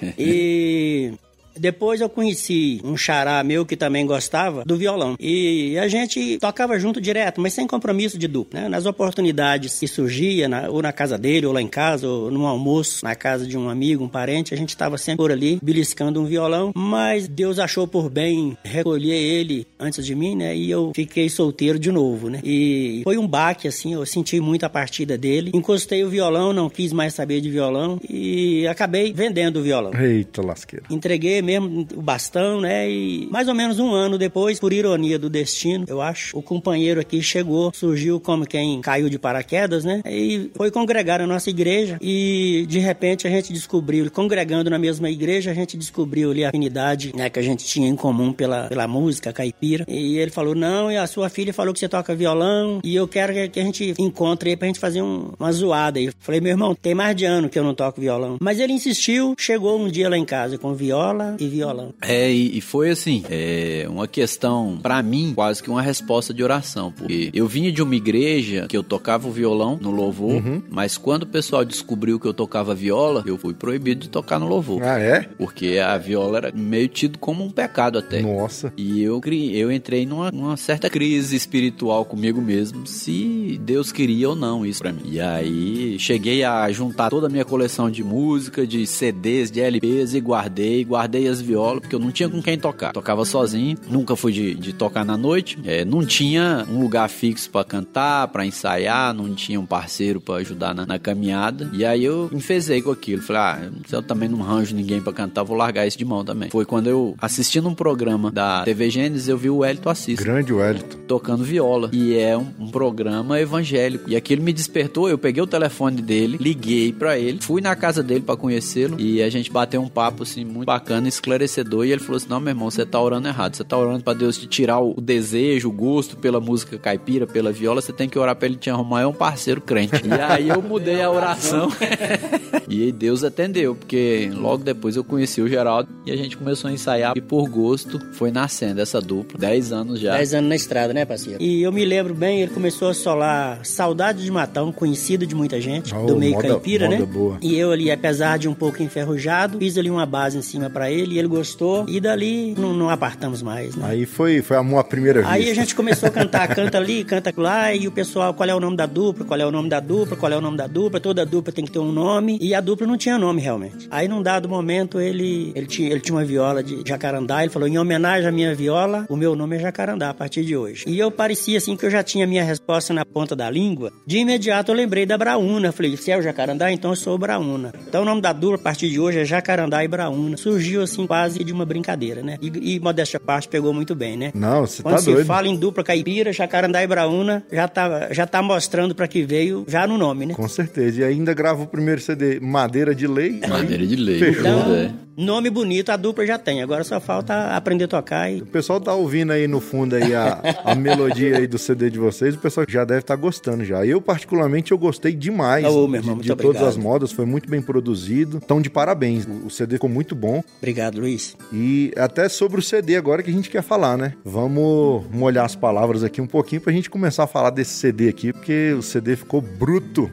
E 0.18 1.12
depois 1.58 2.00
eu 2.00 2.08
conheci 2.08 2.80
um 2.84 2.96
xará 2.96 3.42
meu 3.42 3.64
que 3.66 3.76
também 3.76 4.06
gostava 4.06 4.64
do 4.64 4.76
violão. 4.76 5.16
E 5.18 5.76
a 5.78 5.88
gente 5.88 6.38
tocava 6.38 6.78
junto 6.78 7.00
direto, 7.00 7.40
mas 7.40 7.52
sem 7.52 7.66
compromisso 7.66 8.18
de 8.18 8.26
dupla. 8.28 8.60
Né? 8.62 8.68
Nas 8.68 8.86
oportunidades 8.86 9.78
que 9.78 9.86
surgia, 9.88 10.48
na- 10.48 10.68
ou 10.68 10.82
na 10.82 10.92
casa 10.92 11.16
dele, 11.18 11.46
ou 11.46 11.52
lá 11.52 11.60
em 11.62 11.66
casa, 11.68 12.06
ou 12.08 12.30
num 12.30 12.46
almoço, 12.46 13.04
na 13.04 13.14
casa 13.14 13.46
de 13.46 13.56
um 13.56 13.68
amigo, 13.68 14.04
um 14.04 14.08
parente, 14.08 14.54
a 14.54 14.56
gente 14.56 14.70
estava 14.70 14.96
sempre 14.98 15.18
por 15.18 15.32
ali, 15.32 15.58
beliscando 15.62 16.20
um 16.20 16.24
violão. 16.24 16.72
Mas 16.74 17.26
Deus 17.28 17.58
achou 17.58 17.86
por 17.86 18.08
bem 18.10 18.56
recolher 18.64 19.14
ele 19.14 19.66
antes 19.78 20.04
de 20.04 20.14
mim, 20.14 20.34
né? 20.36 20.56
E 20.56 20.70
eu 20.70 20.92
fiquei 20.94 21.28
solteiro 21.28 21.78
de 21.78 21.90
novo, 21.90 22.28
né? 22.28 22.40
E 22.44 23.00
foi 23.04 23.16
um 23.18 23.26
baque, 23.26 23.66
assim, 23.68 23.94
eu 23.94 24.04
senti 24.06 24.40
muito 24.40 24.64
a 24.64 24.68
partida 24.70 25.16
dele. 25.18 25.50
Encostei 25.54 26.04
o 26.04 26.08
violão, 26.08 26.52
não 26.52 26.68
quis 26.68 26.92
mais 26.92 27.14
saber 27.14 27.40
de 27.40 27.50
violão 27.50 27.98
e 28.08 28.66
acabei 28.66 29.12
vendendo 29.12 29.58
o 29.58 29.62
violão. 29.62 29.92
Eita 29.98 30.42
lasqueira. 30.42 30.84
Entreguei 30.90 31.40
mesmo 31.48 31.86
o 31.96 32.02
bastão, 32.02 32.60
né? 32.60 32.90
E 32.90 33.26
mais 33.30 33.48
ou 33.48 33.54
menos 33.54 33.78
um 33.78 33.92
ano 33.94 34.18
depois, 34.18 34.60
por 34.60 34.72
ironia 34.72 35.18
do 35.18 35.30
destino, 35.30 35.84
eu 35.88 36.02
acho, 36.02 36.36
o 36.38 36.42
companheiro 36.42 37.00
aqui 37.00 37.22
chegou, 37.22 37.72
surgiu 37.74 38.20
como 38.20 38.46
quem 38.46 38.80
caiu 38.82 39.08
de 39.08 39.18
paraquedas, 39.18 39.84
né? 39.84 40.02
E 40.06 40.50
foi 40.54 40.70
congregar 40.70 41.20
na 41.20 41.26
nossa 41.26 41.48
igreja 41.48 41.98
e 42.02 42.66
de 42.68 42.78
repente 42.78 43.26
a 43.26 43.30
gente 43.30 43.52
descobriu, 43.52 44.10
congregando 44.10 44.68
na 44.68 44.78
mesma 44.78 45.08
igreja, 45.10 45.50
a 45.50 45.54
gente 45.54 45.76
descobriu 45.76 46.30
ali 46.30 46.44
a 46.44 46.48
afinidade, 46.50 47.12
né, 47.16 47.30
que 47.30 47.38
a 47.38 47.42
gente 47.42 47.64
tinha 47.64 47.88
em 47.88 47.96
comum 47.96 48.32
pela, 48.32 48.64
pela 48.68 48.86
música 48.86 49.32
caipira. 49.32 49.84
E 49.88 50.18
ele 50.18 50.30
falou: 50.30 50.54
"Não, 50.54 50.90
e 50.92 50.96
a 50.96 51.06
sua 51.06 51.28
filha 51.30 51.52
falou 51.54 51.72
que 51.72 51.80
você 51.80 51.88
toca 51.88 52.14
violão 52.14 52.80
e 52.84 52.94
eu 52.94 53.08
quero 53.08 53.32
que, 53.32 53.48
que 53.48 53.60
a 53.60 53.64
gente 53.64 53.94
encontre 53.98 54.50
aí 54.50 54.56
pra 54.56 54.66
gente 54.66 54.78
fazer 54.78 55.00
um- 55.02 55.32
uma 55.38 55.50
zoada". 55.52 55.98
E 55.98 56.06
eu 56.06 56.12
falei: 56.20 56.40
"Meu 56.40 56.50
irmão, 56.52 56.74
tem 56.74 56.94
mais 56.94 57.16
de 57.16 57.24
ano 57.24 57.48
que 57.48 57.58
eu 57.58 57.64
não 57.64 57.74
toco 57.74 58.00
violão". 58.00 58.36
Mas 58.40 58.58
ele 58.60 58.72
insistiu, 58.72 59.34
chegou 59.38 59.78
um 59.80 59.88
dia 59.88 60.08
lá 60.08 60.16
em 60.18 60.24
casa 60.24 60.58
com 60.58 60.74
viola 60.74 61.36
e 61.38 61.48
violão. 61.48 61.94
É, 62.00 62.30
e, 62.30 62.58
e 62.58 62.60
foi 62.60 62.90
assim, 62.90 63.24
é, 63.30 63.86
uma 63.88 64.06
questão, 64.06 64.78
pra 64.82 65.02
mim, 65.02 65.32
quase 65.34 65.62
que 65.62 65.70
uma 65.70 65.82
resposta 65.82 66.32
de 66.34 66.42
oração. 66.42 66.92
Porque 66.92 67.30
eu 67.32 67.46
vinha 67.46 67.70
de 67.70 67.82
uma 67.82 67.94
igreja 67.94 68.66
que 68.68 68.76
eu 68.76 68.82
tocava 68.82 69.28
o 69.28 69.32
violão 69.32 69.78
no 69.80 69.90
louvor, 69.90 70.42
mas 70.70 70.96
quando 70.96 71.22
o 71.22 71.26
pessoal 71.26 71.64
descobriu 71.64 72.18
que 72.18 72.26
eu 72.26 72.34
tocava 72.34 72.74
viola, 72.74 73.22
eu 73.26 73.38
fui 73.38 73.54
proibido 73.54 74.02
de 74.02 74.08
tocar 74.08 74.38
no 74.38 74.48
louvor. 74.48 74.82
Ah, 74.82 74.98
é? 74.98 75.22
Porque 75.36 75.78
a 75.78 75.96
viola 75.98 76.38
era 76.38 76.52
meio 76.52 76.88
tido 76.88 77.18
como 77.18 77.44
um 77.44 77.50
pecado 77.50 77.98
até. 77.98 78.20
Nossa. 78.20 78.72
E 78.76 79.02
eu, 79.02 79.20
eu 79.52 79.72
entrei 79.72 80.06
numa, 80.06 80.30
numa 80.30 80.56
certa 80.56 80.90
crise 80.90 81.36
espiritual 81.36 82.04
comigo 82.04 82.40
mesmo, 82.40 82.86
se 82.86 83.60
Deus 83.62 83.92
queria 83.92 84.30
ou 84.30 84.36
não 84.36 84.64
isso 84.64 84.80
pra 84.80 84.92
mim. 84.92 85.02
E 85.04 85.20
aí 85.20 85.98
cheguei 85.98 86.44
a 86.44 86.70
juntar 86.70 87.10
toda 87.10 87.26
a 87.26 87.30
minha 87.30 87.44
coleção 87.44 87.90
de 87.90 88.02
música, 88.02 88.66
de 88.66 88.86
CDs, 88.86 89.50
de 89.50 89.60
LPs 89.60 90.14
e 90.14 90.20
guardei, 90.20 90.84
guardei 90.84 91.27
as 91.28 91.40
violas, 91.40 91.80
porque 91.80 91.94
eu 91.94 92.00
não 92.00 92.10
tinha 92.10 92.28
com 92.28 92.42
quem 92.42 92.58
tocar. 92.58 92.92
Tocava 92.92 93.24
sozinho, 93.24 93.76
nunca 93.88 94.16
fui 94.16 94.32
de, 94.32 94.54
de 94.54 94.72
tocar 94.72 95.04
na 95.04 95.16
noite, 95.16 95.58
é, 95.64 95.84
não 95.84 96.04
tinha 96.04 96.66
um 96.70 96.80
lugar 96.80 97.08
fixo 97.08 97.50
pra 97.50 97.64
cantar, 97.64 98.28
pra 98.28 98.46
ensaiar, 98.46 99.14
não 99.14 99.34
tinha 99.34 99.60
um 99.60 99.66
parceiro 99.66 100.20
pra 100.20 100.36
ajudar 100.36 100.74
na, 100.74 100.86
na 100.86 100.98
caminhada. 100.98 101.70
E 101.72 101.84
aí 101.84 102.04
eu 102.04 102.30
enfezei 102.32 102.82
com 102.82 102.90
aquilo. 102.90 103.22
Falei, 103.22 103.42
ah, 103.42 103.70
se 103.86 103.94
eu 103.94 104.02
também 104.02 104.28
não 104.28 104.42
arranjo 104.42 104.74
ninguém 104.74 105.00
pra 105.00 105.12
cantar, 105.12 105.42
vou 105.42 105.56
largar 105.56 105.86
isso 105.86 105.98
de 105.98 106.04
mão 106.04 106.24
também. 106.24 106.50
Foi 106.50 106.64
quando 106.64 106.88
eu, 106.88 107.14
assistindo 107.20 107.68
um 107.68 107.74
programa 107.74 108.30
da 108.30 108.62
TV 108.64 108.90
Gênesis, 108.90 109.28
eu 109.28 109.38
vi 109.38 109.50
o 109.50 109.64
Hélito 109.64 109.88
Assis 109.88 110.18
Grande 110.18 110.52
Wellington. 110.52 110.98
tocando 111.06 111.44
viola. 111.44 111.90
E 111.92 112.16
é 112.16 112.36
um, 112.36 112.46
um 112.58 112.70
programa 112.70 113.40
evangélico. 113.40 114.08
E 114.08 114.16
aquilo 114.16 114.42
me 114.42 114.52
despertou, 114.52 115.08
eu 115.08 115.18
peguei 115.18 115.42
o 115.42 115.46
telefone 115.46 116.00
dele, 116.02 116.36
liguei 116.40 116.92
pra 116.92 117.18
ele, 117.18 117.38
fui 117.40 117.60
na 117.60 117.74
casa 117.74 118.02
dele 118.02 118.20
pra 118.20 118.36
conhecê-lo 118.36 119.00
e 119.00 119.22
a 119.22 119.28
gente 119.30 119.50
bateu 119.50 119.80
um 119.80 119.88
papo 119.88 120.22
assim 120.22 120.44
muito 120.44 120.66
bacana, 120.66 121.07
esclarecedor. 121.08 121.86
E 121.86 121.92
ele 121.92 122.00
falou 122.00 122.16
assim: 122.16 122.28
Não, 122.28 122.40
meu 122.40 122.50
irmão, 122.50 122.70
você 122.70 122.84
tá 122.86 123.00
orando 123.00 123.28
errado. 123.28 123.56
Você 123.56 123.64
tá 123.64 123.76
orando 123.76 124.02
pra 124.04 124.14
Deus 124.14 124.36
te 124.38 124.46
tirar 124.46 124.80
o, 124.80 125.00
desejo, 125.00 125.68
o 125.68 125.72
gosto 125.72 126.16
pela 126.16 126.40
música 126.40 126.78
caipira, 126.78 127.26
pela 127.26 127.50
viola. 127.52 127.80
Você 127.80 127.92
tem 127.92 128.08
que 128.08 128.18
orar 128.18 128.36
pra 128.36 128.46
ele 128.46 128.56
te 128.56 128.70
arrumar 128.70 129.02
é 129.02 129.06
um 129.06 129.12
parceiro 129.12 129.60
crente. 129.60 129.94
E 130.06 130.12
aí 130.12 130.48
eu 130.48 130.60
mudei 130.62 131.00
a 131.02 131.10
oração. 131.10 131.68
e 132.68 132.82
aí 132.84 132.92
Deus 132.92 133.24
atendeu, 133.24 133.74
porque 133.74 134.30
logo 134.34 134.62
depois 134.64 134.96
eu 134.96 135.04
conheci 135.04 135.40
o 135.40 135.48
Geraldo 135.48 135.88
e 136.06 136.12
a 136.12 136.16
gente 136.16 136.36
começou 136.36 136.68
a 136.68 136.72
ensaiar. 136.72 137.12
E 137.16 137.20
por 137.20 137.48
gosto 137.48 137.98
foi 138.12 138.30
nascendo 138.30 138.80
essa 138.80 139.00
dupla. 139.00 139.38
10 139.38 139.72
anos 139.72 140.00
já. 140.00 140.14
Dez 140.16 140.34
anos 140.34 140.48
na 140.48 140.56
estrada, 140.56 140.92
né, 140.92 141.04
parceiro? 141.04 141.42
E 141.42 141.62
eu 141.62 141.72
me 141.72 141.84
lembro 141.84 142.14
bem, 142.14 142.42
ele 142.42 142.52
começou 142.52 142.88
a 142.88 142.94
solar 142.94 143.64
Saudade 143.64 144.22
de 144.22 144.30
Matão, 144.30 144.72
conhecido 144.72 145.26
de 145.26 145.34
muita 145.34 145.60
gente, 145.60 145.94
Oh, 145.94 146.06
do 146.06 146.16
meio 146.16 146.34
moda- 146.34 146.48
caipira, 146.48 146.86
moda 146.88 146.98
né? 147.00 147.06
boa. 147.06 147.38
E 147.40 147.56
eu 147.56 147.70
ali, 147.72 147.90
apesar 147.90 148.38
de 148.38 148.48
um 148.48 148.54
pouco 148.54 148.82
enferrujado, 148.82 149.58
fiz 149.58 149.76
ali 149.78 149.90
uma 149.90 150.06
base 150.06 150.36
em 150.38 150.42
cima 150.42 150.68
pra 150.68 150.90
ele, 150.90 150.97
e 151.06 151.18
ele 151.18 151.28
gostou, 151.28 151.84
e 151.88 152.00
dali 152.00 152.54
não, 152.56 152.72
não 152.74 152.90
apartamos 152.90 153.42
mais, 153.42 153.76
né? 153.76 153.86
Aí 153.88 154.06
foi, 154.06 154.42
foi 154.42 154.56
amor 154.56 154.78
à 154.78 154.84
primeira 154.84 155.20
vista. 155.20 155.34
Aí 155.34 155.50
a 155.50 155.54
gente 155.54 155.74
começou 155.74 156.08
a 156.08 156.12
cantar, 156.12 156.48
canta 156.54 156.78
ali, 156.78 157.04
canta 157.04 157.32
lá, 157.36 157.74
e 157.74 157.86
o 157.86 157.92
pessoal, 157.92 158.34
qual 158.34 158.48
é 158.48 158.54
o 158.54 158.60
nome 158.60 158.76
da 158.76 158.86
dupla, 158.86 159.24
qual 159.24 159.40
é 159.40 159.46
o 159.46 159.50
nome 159.50 159.68
da 159.68 159.80
dupla, 159.80 160.16
qual 160.16 160.32
é 160.32 160.36
o 160.36 160.40
nome 160.40 160.56
da 160.56 160.66
dupla, 160.66 161.00
toda 161.00 161.24
dupla 161.24 161.52
tem 161.52 161.64
que 161.64 161.70
ter 161.70 161.78
um 161.78 161.92
nome, 161.92 162.38
e 162.40 162.54
a 162.54 162.60
dupla 162.60 162.86
não 162.86 162.96
tinha 162.96 163.18
nome 163.18 163.40
realmente. 163.40 163.86
Aí 163.90 164.08
num 164.08 164.22
dado 164.22 164.48
momento 164.48 165.00
ele, 165.00 165.52
ele, 165.54 165.66
tinha, 165.66 165.90
ele 165.90 166.00
tinha 166.00 166.16
uma 166.16 166.24
viola 166.24 166.62
de 166.62 166.82
jacarandá, 166.86 167.42
ele 167.42 167.52
falou, 167.52 167.68
em 167.68 167.78
homenagem 167.78 168.28
à 168.28 168.32
minha 168.32 168.54
viola, 168.54 169.06
o 169.08 169.16
meu 169.16 169.36
nome 169.36 169.56
é 169.56 169.60
jacarandá 169.60 170.10
a 170.10 170.14
partir 170.14 170.44
de 170.44 170.56
hoje. 170.56 170.84
E 170.86 170.98
eu 170.98 171.10
parecia 171.10 171.58
assim 171.58 171.76
que 171.76 171.86
eu 171.86 171.90
já 171.90 172.02
tinha 172.02 172.26
minha 172.26 172.44
resposta 172.44 172.92
na 172.92 173.04
ponta 173.04 173.36
da 173.36 173.50
língua, 173.50 173.92
de 174.06 174.18
imediato 174.18 174.72
eu 174.72 174.76
lembrei 174.76 175.06
da 175.06 175.16
Braúna, 175.16 175.72
falei, 175.72 175.96
se 175.96 176.10
é 176.10 176.18
o 176.18 176.22
jacarandá, 176.22 176.70
então 176.72 176.90
eu 176.92 176.96
sou 176.96 177.14
o 177.14 177.18
Braúna. 177.18 177.72
Então 177.86 178.02
o 178.02 178.04
nome 178.04 178.20
da 178.20 178.32
dupla 178.32 178.56
a 178.56 178.62
partir 178.62 178.90
de 178.90 179.00
hoje 179.00 179.20
é 179.20 179.24
Jacarandá 179.24 179.82
e 179.84 179.88
Braúna. 179.88 180.36
Surgiu 180.36 180.82
assim 180.90 181.06
quase 181.06 181.42
de 181.44 181.52
uma 181.52 181.64
brincadeira, 181.64 182.22
né? 182.22 182.36
E, 182.40 182.76
e 182.76 182.80
modéstia 182.80 183.16
à 183.16 183.20
parte 183.20 183.48
pegou 183.48 183.72
muito 183.72 183.94
bem, 183.94 184.16
né? 184.16 184.30
Não, 184.34 184.66
você 184.66 184.82
Quando 184.82 184.94
tá 184.96 185.00
se 185.02 185.12
doido. 185.12 185.26
fala 185.26 185.48
em 185.48 185.56
dupla 185.56 185.82
caipira, 185.84 186.32
Jacarandá 186.32 186.82
e 186.82 186.86
Braúna, 186.86 187.44
já 187.52 187.66
tá, 187.68 188.08
já 188.12 188.26
tá 188.26 188.42
mostrando 188.42 188.94
pra 188.94 189.06
que 189.08 189.22
veio 189.22 189.64
já 189.68 189.86
no 189.86 189.96
nome, 189.98 190.26
né? 190.26 190.34
Com 190.34 190.48
certeza. 190.48 191.00
E 191.00 191.04
ainda 191.04 191.32
grava 191.34 191.62
o 191.62 191.66
primeiro 191.66 192.00
CD 192.00 192.40
Madeira 192.40 192.94
de 192.94 193.06
Lei. 193.06 193.40
Madeira 193.48 193.86
de 193.86 193.96
lei. 193.96 194.18
Fechou. 194.18 194.40
Então, 194.40 194.74
É. 194.74 194.90
nome 195.16 195.50
bonito 195.50 195.90
a 195.90 195.96
dupla 195.96 196.24
já 196.26 196.38
tem. 196.38 196.62
Agora 196.62 196.84
só 196.84 197.00
falta 197.00 197.48
aprender 197.56 197.84
a 197.84 197.88
tocar 197.88 198.30
e 198.30 198.40
O 198.42 198.46
pessoal 198.46 198.80
tá 198.80 198.94
ouvindo 198.94 199.32
aí 199.32 199.48
no 199.48 199.60
fundo 199.60 199.96
aí 199.96 200.14
a, 200.14 200.40
a 200.64 200.74
melodia 200.74 201.38
aí 201.38 201.46
do 201.46 201.58
CD 201.58 201.90
de 201.90 201.98
vocês, 201.98 202.34
o 202.34 202.38
pessoal 202.38 202.64
já 202.68 202.84
deve 202.84 203.00
estar 203.00 203.16
gostando 203.16 203.64
já. 203.64 203.84
Eu, 203.84 204.00
particularmente, 204.00 204.70
eu 204.72 204.78
gostei 204.78 205.12
demais 205.12 205.64
de, 205.64 205.70
irmão, 205.70 206.00
de 206.00 206.28
muito 206.28 206.36
todas 206.36 206.62
as 206.62 206.76
modas, 206.76 207.10
foi 207.12 207.24
muito 207.26 207.48
bem 207.50 207.60
produzido. 207.60 208.40
Então, 208.44 208.60
de 208.60 208.70
parabéns. 208.70 209.26
O 209.26 209.48
o 209.48 209.50
CD 209.50 209.76
ficou 209.76 209.88
muito 209.88 210.14
bom. 210.14 210.42
Obrigado, 210.58 210.77
Luiz. 210.86 211.36
E 211.52 211.92
até 211.96 212.28
sobre 212.28 212.60
o 212.60 212.62
CD 212.62 212.96
agora 212.96 213.22
que 213.22 213.30
a 213.30 213.32
gente 213.32 213.50
quer 213.50 213.62
falar, 213.62 213.96
né? 213.96 214.14
Vamos 214.24 215.04
molhar 215.12 215.44
as 215.44 215.56
palavras 215.56 216.04
aqui 216.04 216.20
um 216.20 216.26
pouquinho 216.26 216.60
pra 216.60 216.72
gente 216.72 216.88
começar 216.88 217.24
a 217.24 217.26
falar 217.26 217.50
desse 217.50 217.72
CD 217.72 218.08
aqui, 218.08 218.32
porque 218.32 218.72
o 218.72 218.82
CD 218.82 219.16
ficou 219.16 219.40
bruto. 219.40 220.10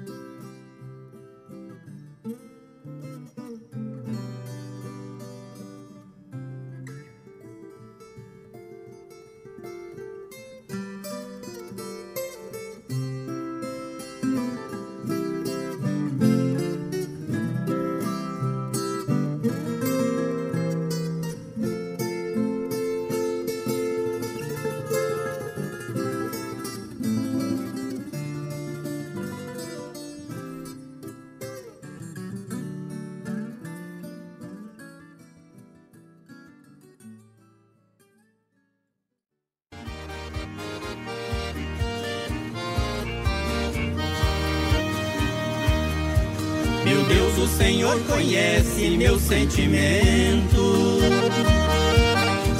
Conhece 48.03 48.97
meu 48.97 49.19
sentimento. 49.19 50.99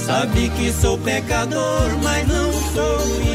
Sabe 0.05 0.49
que 0.49 0.71
sou 0.71 0.97
pecador, 0.97 1.89
mas 2.03 2.27
não 2.27 2.51
sou 2.73 3.34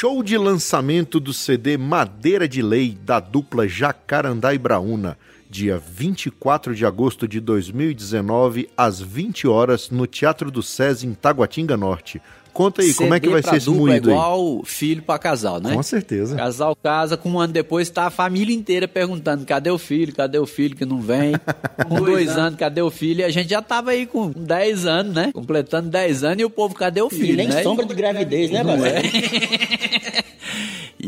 Show 0.00 0.22
de 0.22 0.38
lançamento 0.38 1.18
do 1.18 1.34
CD 1.34 1.76
Madeira 1.76 2.46
de 2.46 2.62
Lei 2.62 2.96
da 3.02 3.18
dupla 3.18 3.66
Jacarandá 3.66 4.54
e 4.54 4.58
Braúna, 4.58 5.18
dia 5.50 5.76
24 5.76 6.72
de 6.72 6.86
agosto 6.86 7.26
de 7.26 7.40
2019, 7.40 8.70
às 8.76 9.00
20 9.00 9.48
horas, 9.48 9.90
no 9.90 10.06
Teatro 10.06 10.52
do 10.52 10.62
SESI, 10.62 11.08
em 11.08 11.14
Taguatinga 11.14 11.76
Norte. 11.76 12.22
Conta 12.58 12.82
aí, 12.82 12.92
como 12.92 13.14
é 13.14 13.20
que 13.20 13.28
vai 13.28 13.40
ser 13.40 13.54
esse 13.54 13.66
dupla 13.66 13.82
é 13.82 13.86
moído 13.92 14.10
aí? 14.10 14.16
igual 14.16 14.62
filho 14.64 15.00
pra 15.00 15.16
casal, 15.16 15.60
né? 15.60 15.72
Com 15.72 15.82
certeza. 15.84 16.34
Casal 16.34 16.74
casa, 16.74 17.16
com 17.16 17.30
um 17.30 17.38
ano 17.38 17.52
depois 17.52 17.88
tá 17.88 18.06
a 18.06 18.10
família 18.10 18.52
inteira 18.52 18.88
perguntando: 18.88 19.46
cadê 19.46 19.70
o 19.70 19.78
filho? 19.78 20.12
Cadê 20.12 20.40
o 20.40 20.46
filho 20.46 20.74
que 20.74 20.84
não 20.84 21.00
vem? 21.00 21.34
Com 21.88 22.02
dois 22.02 22.36
anos, 22.36 22.58
cadê 22.58 22.82
o 22.82 22.90
filho? 22.90 23.20
E 23.20 23.24
a 23.24 23.30
gente 23.30 23.48
já 23.50 23.62
tava 23.62 23.92
aí 23.92 24.06
com 24.06 24.30
10 24.30 24.86
anos, 24.86 25.14
né? 25.14 25.30
Completando 25.32 25.88
10 25.88 26.24
anos 26.24 26.40
e 26.40 26.44
o 26.44 26.50
povo, 26.50 26.74
cadê 26.74 27.00
o 27.00 27.08
filho? 27.08 27.34
E 27.34 27.36
nem 27.36 27.46
né? 27.48 27.62
sombra 27.62 27.86
de 27.86 27.94
gravidez, 27.94 28.50
né, 28.50 28.64
Não 28.64 28.76
Bazé? 28.76 28.98
é? 28.98 30.24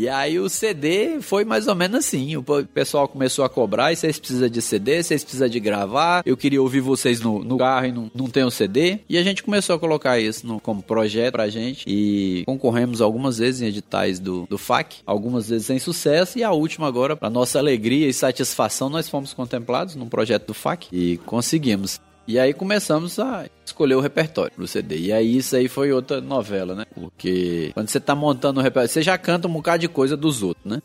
E 0.01 0.09
aí 0.09 0.39
o 0.39 0.49
CD 0.49 1.21
foi 1.21 1.45
mais 1.45 1.67
ou 1.69 1.75
menos 1.75 1.99
assim. 1.99 2.35
O 2.35 2.43
pessoal 2.73 3.07
começou 3.07 3.45
a 3.45 3.51
cobrar, 3.51 3.93
e 3.93 3.97
vocês 3.97 4.19
precisam 4.19 4.49
de 4.49 4.63
CD, 4.63 5.03
vocês 5.03 5.23
precisam 5.23 5.47
de 5.47 5.61
gravar. 5.61 6.23
Eu 6.25 6.39
queria 6.39 6.63
ouvir 6.63 6.81
vocês 6.81 7.21
no, 7.21 7.45
no 7.45 7.59
carro 7.59 7.85
e 7.87 7.93
não, 7.93 8.11
não 8.15 8.27
tem 8.27 8.43
o 8.43 8.51
CD. 8.51 9.01
E 9.09 9.19
a 9.19 9.23
gente 9.23 9.43
começou 9.43 9.77
a 9.77 9.79
colocar 9.79 10.19
isso 10.19 10.47
no- 10.47 10.59
como 10.59 10.83
projeto 10.83 11.33
pra 11.33 11.51
gente. 11.51 11.85
E 11.87 12.45
concorremos 12.47 13.03
algumas 13.03 13.37
vezes 13.37 13.61
em 13.61 13.67
editais 13.67 14.19
do, 14.19 14.47
do 14.49 14.57
FAC, 14.57 14.97
algumas 15.05 15.51
vezes 15.51 15.67
sem 15.67 15.79
sucesso. 15.79 16.39
E 16.39 16.43
a 16.43 16.51
última 16.51 16.87
agora, 16.89 17.15
pra 17.15 17.29
nossa 17.29 17.59
alegria 17.59 18.09
e 18.09 18.13
satisfação, 18.15 18.89
nós 18.89 19.07
fomos 19.07 19.35
contemplados 19.35 19.97
num 19.97 20.09
projeto 20.09 20.47
do 20.47 20.55
FAC 20.55 20.87
e 20.91 21.19
conseguimos. 21.27 22.01
E 22.31 22.39
aí 22.39 22.55
começamos 22.55 23.19
a 23.19 23.47
escolher 23.67 23.97
o 23.97 24.01
repertório 24.01 24.53
pro 24.55 24.65
CD. 24.65 24.97
E 24.99 25.13
aí 25.13 25.37
isso 25.37 25.57
aí 25.57 25.67
foi 25.67 25.91
outra 25.91 26.21
novela, 26.21 26.77
né? 26.77 26.87
Porque 26.95 27.73
quando 27.75 27.89
você 27.89 27.99
tá 27.99 28.15
montando 28.15 28.61
o 28.61 28.63
repertório, 28.63 28.89
você 28.89 29.03
já 29.03 29.19
canta 29.19 29.49
um 29.49 29.53
bocado 29.53 29.81
de 29.81 29.89
coisa 29.89 30.17
dos 30.17 30.41
outros, 30.41 30.65
né? 30.65 30.81